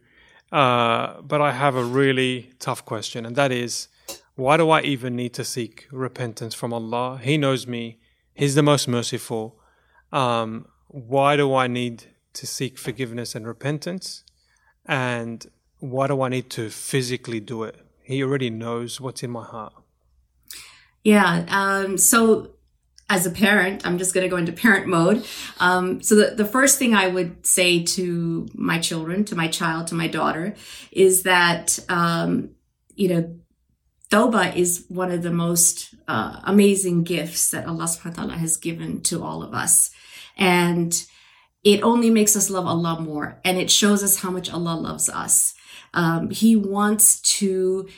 Uh, 0.51 1.20
but 1.23 1.40
I 1.40 1.53
have 1.53 1.77
a 1.77 1.85
really 1.85 2.51
tough 2.59 2.85
question, 2.85 3.27
and 3.27 3.37
that 3.37 3.53
is 3.53 3.88
why 4.35 4.57
do 4.57 4.70
I 4.70 4.81
even 4.81 5.14
need 5.14 5.35
to 5.35 5.44
seek 5.44 5.87
repentance 5.92 6.55
from 6.55 6.73
Allah? 6.73 7.20
He 7.23 7.37
knows 7.37 7.66
me, 7.66 8.01
He's 8.40 8.55
the 8.55 8.62
most 8.62 8.88
merciful. 8.88 9.61
Um, 10.12 10.66
why 10.88 11.37
do 11.37 11.55
I 11.55 11.66
need 11.66 12.05
to 12.33 12.46
seek 12.46 12.79
forgiveness 12.79 13.35
and 13.35 13.46
repentance? 13.46 14.25
And 14.87 15.47
why 15.79 16.07
do 16.07 16.21
I 16.23 16.29
need 16.29 16.51
to 16.51 16.71
physically 16.71 17.40
do 17.40 17.62
it? 17.64 17.77
He 18.03 18.23
already 18.23 18.51
knows 18.51 19.01
what's 19.01 19.23
in 19.23 19.31
my 19.31 19.45
heart. 19.45 19.73
Yeah. 21.05 21.47
Um, 21.49 21.97
so 21.97 22.51
as 23.09 23.27
a 23.27 23.31
parent, 23.31 23.85
I'm 23.87 23.99
just 23.99 24.14
going 24.14 24.25
to 24.25 24.29
go 24.29 24.37
into 24.37 24.53
parent 24.53 24.87
mode. 24.87 25.27
Um, 25.59 26.03
so 26.03 26.14
the, 26.14 26.35
the 26.35 26.45
first 26.45 26.79
thing 26.79 26.95
I 26.95 27.09
would 27.09 27.47
say 27.47 27.83
to 27.83 28.49
my 28.55 28.79
children, 28.79 29.25
to 29.27 29.35
my 29.35 29.49
child, 29.49 29.88
to 29.88 29.95
my 29.95 30.07
daughter, 30.07 30.55
is 30.93 31.25
that, 31.25 31.79
um, 31.88 32.51
you 32.95 33.09
know, 33.09 33.37
Tawbah 34.11 34.57
is 34.57 34.85
one 34.88 35.11
of 35.11 35.23
the 35.23 35.31
most 35.31 35.95
uh, 36.09 36.40
amazing 36.45 37.05
gifts 37.05 37.51
that 37.51 37.66
Allah 37.66 37.85
subhanahu 37.85 38.16
wa 38.16 38.23
ta'ala 38.25 38.37
has 38.38 38.57
given 38.57 39.03
to 39.03 39.23
all 39.23 39.43
of 39.43 39.55
us. 39.55 39.90
And 40.37 41.05
it 41.62 41.83
only 41.83 42.11
makes 42.11 42.37
us 42.37 42.51
love 42.51 42.66
Allah 42.66 43.01
more 43.01 43.38
and 43.44 43.59
it 43.59 43.70
shows 43.70 44.03
us 44.03 44.20
how 44.20 44.31
much 44.31 44.51
Allah 44.51 44.77
loves 44.77 45.09
us. 45.09 45.55
Um, 45.92 46.31
he 46.31 46.57
wants 46.57 47.20
to, 47.38 47.88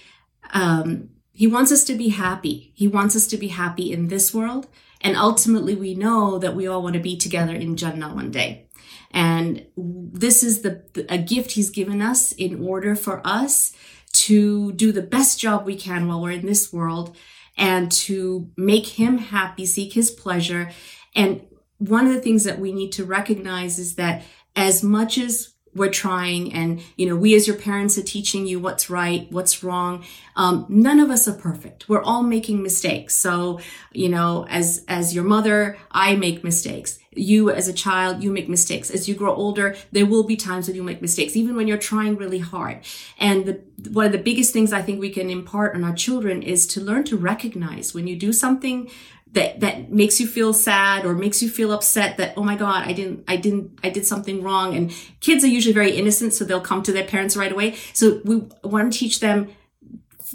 um, 0.53 1.11
he 1.33 1.47
wants 1.47 1.71
us 1.71 1.85
to 1.85 1.95
be 1.95 2.09
happy. 2.09 2.73
He 2.75 2.89
wants 2.89 3.15
us 3.15 3.27
to 3.29 3.37
be 3.37 3.49
happy 3.49 3.93
in 3.93 4.09
this 4.09 4.35
world. 4.35 4.67
And 5.01 5.17
ultimately 5.17 5.75
we 5.75 5.95
know 5.95 6.39
that 6.39 6.57
we 6.57 6.67
all 6.67 6.83
want 6.83 6.95
to 6.95 7.01
be 7.01 7.17
together 7.17 7.55
in 7.55 7.77
Jannah 7.77 8.15
one 8.15 8.31
day. 8.31 8.69
And 9.11 9.67
this 9.77 10.43
is 10.43 10.63
the, 10.63 10.83
a 11.09 11.19
gift 11.19 11.53
he's 11.53 11.71
given 11.71 12.01
us 12.01 12.33
in 12.33 12.65
order 12.67 12.95
for 12.95 13.21
us 13.25 13.75
to 14.13 14.73
do 14.73 14.93
the 14.93 15.03
best 15.03 15.39
job 15.39 15.67
we 15.67 15.77
can 15.77 16.09
while 16.09 16.21
we're 16.21 16.31
in 16.31 16.47
this 16.47 16.73
world 16.73 17.17
and 17.57 17.93
to 17.93 18.51
make 18.57 18.87
him 18.87 19.19
happy, 19.19 19.67
seek 19.67 19.93
his 19.93 20.11
pleasure. 20.11 20.71
And 21.15 21.43
one 21.89 22.07
of 22.07 22.13
the 22.13 22.21
things 22.21 22.45
that 22.45 22.59
we 22.59 22.73
need 22.73 22.93
to 22.93 23.05
recognize 23.05 23.79
is 23.79 23.97
that 23.97 24.23
as 24.55 24.83
much 24.83 25.19
as 25.19 25.53
we're 25.75 25.91
trying 25.91 26.53
and 26.53 26.83
you 26.97 27.07
know 27.07 27.17
we 27.17 27.35
as 27.35 27.47
your 27.47 27.57
parents 27.57 27.97
are 27.97 28.03
teaching 28.03 28.47
you 28.47 28.61
what's 28.61 28.91
right 28.91 29.27
what's 29.33 29.65
wrong 29.65 30.05
um, 30.37 30.67
none 30.69 31.01
of 31.01 31.11
us 31.11 31.27
are 31.27 31.35
perfect 31.35 31.89
we're 31.89 32.03
all 32.03 32.23
making 32.23 32.63
mistakes 32.63 33.17
so 33.17 33.59
you 33.93 34.09
know 34.09 34.47
as 34.51 34.85
as 34.87 35.15
your 35.15 35.25
mother 35.25 35.79
i 35.91 36.15
make 36.15 36.45
mistakes 36.45 36.99
you 37.15 37.51
as 37.51 37.69
a 37.69 37.73
child, 37.73 38.23
you 38.23 38.33
make 38.33 38.49
mistakes. 38.49 38.91
As 38.91 39.09
you 39.09 39.15
grow 39.15 39.35
older, 39.35 39.77
there 39.91 40.07
will 40.07 40.25
be 40.25 40.37
times 40.37 40.67
when 40.67 40.77
you 40.77 40.83
make 40.83 41.03
mistakes, 41.03 41.37
even 41.37 41.57
when 41.57 41.69
you're 41.69 41.77
trying 41.77 42.17
really 42.17 42.39
hard. 42.39 42.81
And 43.19 43.45
the, 43.45 43.61
one 43.91 44.07
of 44.07 44.13
the 44.13 44.19
biggest 44.19 44.53
things 44.53 44.73
I 44.73 44.83
think 44.83 45.01
we 45.01 45.11
can 45.11 45.29
impart 45.29 45.75
on 45.75 45.85
our 45.85 45.95
children 45.95 46.43
is 46.43 46.67
to 46.69 46.81
learn 46.81 47.05
to 47.05 47.17
recognize 47.17 47.93
when 47.93 48.07
you 48.07 48.17
do 48.17 48.33
something 48.33 48.91
that 49.33 49.61
that 49.61 49.91
makes 49.91 50.21
you 50.21 50.27
feel 50.27 50.53
sad 50.53 51.05
or 51.05 51.15
makes 51.15 51.43
you 51.43 51.49
feel 51.49 51.73
upset 51.73 52.19
that 52.19 52.35
oh 52.37 52.43
my 52.43 52.57
god 52.57 52.87
i 52.87 52.93
didn't 52.93 53.25
i 53.27 53.37
didn't 53.37 53.79
i 53.83 53.91
did 53.91 54.07
something 54.07 54.43
wrong. 54.43 54.75
And 54.75 54.95
kids 55.21 55.43
are 55.45 55.49
usually 55.49 55.75
very 55.75 55.93
innocent 55.93 56.35
so 56.35 56.45
they'll 56.45 56.61
come 56.61 56.83
to 56.85 56.93
their 56.93 57.05
parents 57.05 57.37
right 57.37 57.53
away. 57.53 57.77
So 57.93 58.21
we 58.25 58.43
want 58.63 58.93
to 58.93 58.99
teach 58.99 59.21
them 59.21 59.49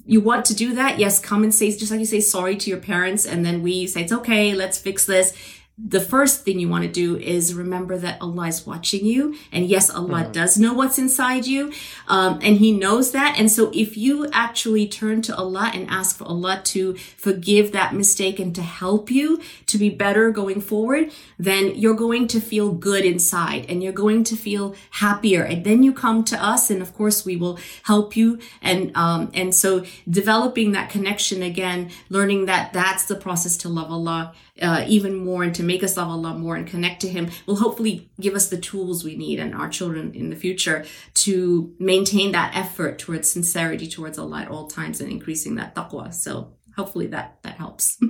you 0.06 0.22
want 0.22 0.46
to 0.46 0.56
do 0.56 0.76
that? 0.76 1.00
Yes 1.00 1.20
come 1.20 1.44
and 1.44 1.54
say 1.54 1.72
just 1.72 1.92
like 1.92 2.00
you 2.00 2.06
say 2.06 2.20
sorry 2.20 2.56
to 2.58 2.70
your 2.70 2.80
parents 2.80 3.26
and 3.26 3.46
then 3.46 3.62
we 3.62 3.88
say 3.88 4.02
it's 4.02 4.14
okay 4.14 4.54
let's 4.54 4.78
fix 4.78 5.06
this 5.06 5.34
the 5.80 6.00
first 6.00 6.44
thing 6.44 6.60
you 6.60 6.68
want 6.68 6.84
to 6.84 6.92
do 6.92 7.18
is 7.18 7.54
remember 7.54 8.00
that 8.00 8.20
Allah 8.20 8.48
is 8.48 8.66
watching 8.66 9.06
you. 9.06 9.38
And 9.52 9.68
yes, 9.68 9.92
Allah 9.92 10.24
mm-hmm. 10.24 10.32
does 10.32 10.58
know 10.58 10.74
what's 10.74 10.98
inside 10.98 11.46
you. 11.46 11.72
Um, 12.08 12.40
and 12.42 12.58
He 12.58 12.72
knows 12.72 13.12
that. 13.12 13.36
And 13.38 13.52
so 13.52 13.70
if 13.76 13.96
you 13.96 14.28
actually 14.34 14.88
turn 14.88 15.22
to 15.24 15.38
Allah 15.38 15.70
and 15.72 15.88
ask 15.88 16.18
for 16.18 16.24
Allah 16.24 16.62
to 16.66 16.96
forgive 16.96 17.74
that 17.74 17.94
mistake 17.94 18.40
and 18.40 18.56
to 18.56 18.64
help 18.64 19.12
you 19.12 19.40
to 19.68 19.78
be 19.78 19.92
better 19.92 20.32
going 20.32 20.62
forward, 20.62 21.12
then 21.38 21.76
you're 21.76 21.94
going 21.94 22.28
to 22.30 22.42
feel 22.42 22.72
good 22.72 23.06
inside 23.06 23.68
and 23.70 23.84
you're 23.84 23.94
going 23.94 24.24
to 24.24 24.36
feel 24.36 24.74
happier. 24.90 25.44
And 25.44 25.64
then 25.64 25.84
you 25.84 25.94
come 25.94 26.24
to 26.26 26.44
us 26.44 26.72
and 26.72 26.82
of 26.82 26.96
course 26.96 27.24
we 27.24 27.38
will 27.38 27.60
help 27.84 28.18
you. 28.18 28.40
And, 28.64 28.92
um, 28.98 29.30
and 29.36 29.54
so 29.54 29.86
developing 30.10 30.72
that 30.72 30.90
connection 30.90 31.44
again, 31.44 31.92
learning 32.10 32.48
that 32.48 32.74
that's 32.74 33.06
the 33.06 33.16
process 33.16 33.58
to 33.58 33.70
love 33.70 33.92
Allah 33.92 34.34
uh, 34.62 34.86
even 34.88 35.16
more 35.16 35.44
and 35.44 35.54
to 35.56 35.64
make 35.64 35.84
us 35.84 35.98
love 35.98 36.10
Allah 36.10 36.34
more 36.38 36.56
and 36.56 36.68
connect 36.68 37.02
to 37.02 37.10
Him 37.10 37.30
will 37.46 37.58
hopefully 37.58 38.10
give 38.20 38.36
us 38.36 38.50
the 38.50 38.58
tools 38.58 39.04
we 39.04 39.16
need 39.16 39.40
and 39.40 39.54
our 39.54 39.70
children 39.70 40.14
in 40.14 40.30
the 40.30 40.36
future 40.36 40.86
to 41.16 41.74
maintain 41.80 42.32
that 42.32 42.56
effort 42.56 43.00
towards 43.00 43.30
sincerity 43.30 43.88
towards 43.88 44.18
Allah 44.18 44.42
at 44.42 44.50
all 44.50 44.68
times 44.68 45.02
and 45.02 45.12
increasing 45.12 45.56
that 45.56 45.76
taqwa. 45.76 46.14
So 46.14 46.54
hopefully 46.76 47.08
that 47.08 47.40
that 47.44 47.58
helps. 47.58 47.98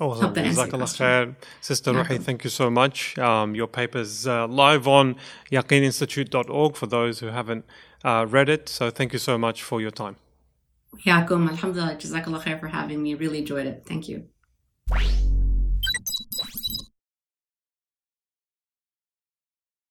Awesome. 0.00 0.32
Jazakallah 0.32 0.96
khair. 0.96 1.36
Sister 1.60 1.92
Ruhi, 1.92 2.18
thank 2.22 2.44
you 2.44 2.50
so 2.50 2.70
much. 2.70 3.18
Um, 3.18 3.54
your 3.54 3.66
paper's 3.66 4.26
uh, 4.26 4.46
live 4.46 4.88
on 4.88 5.16
yaqeeninstitute.org 5.50 6.76
for 6.76 6.86
those 6.86 7.18
who 7.18 7.26
haven't 7.26 7.66
uh, 8.02 8.24
read 8.26 8.48
it. 8.48 8.70
So 8.70 8.88
thank 8.90 9.12
you 9.12 9.18
so 9.18 9.36
much 9.36 9.62
for 9.62 9.82
your 9.82 9.90
time. 9.90 10.16
Yakum, 11.06 11.48
alhamdulillah, 11.48 11.96
jazakallah 11.96 12.42
khair 12.42 12.58
for 12.58 12.68
having 12.68 13.02
me. 13.02 13.14
Really 13.14 13.38
enjoyed 13.38 13.66
it. 13.66 13.84
Thank 13.86 14.08
you. 14.90 15.41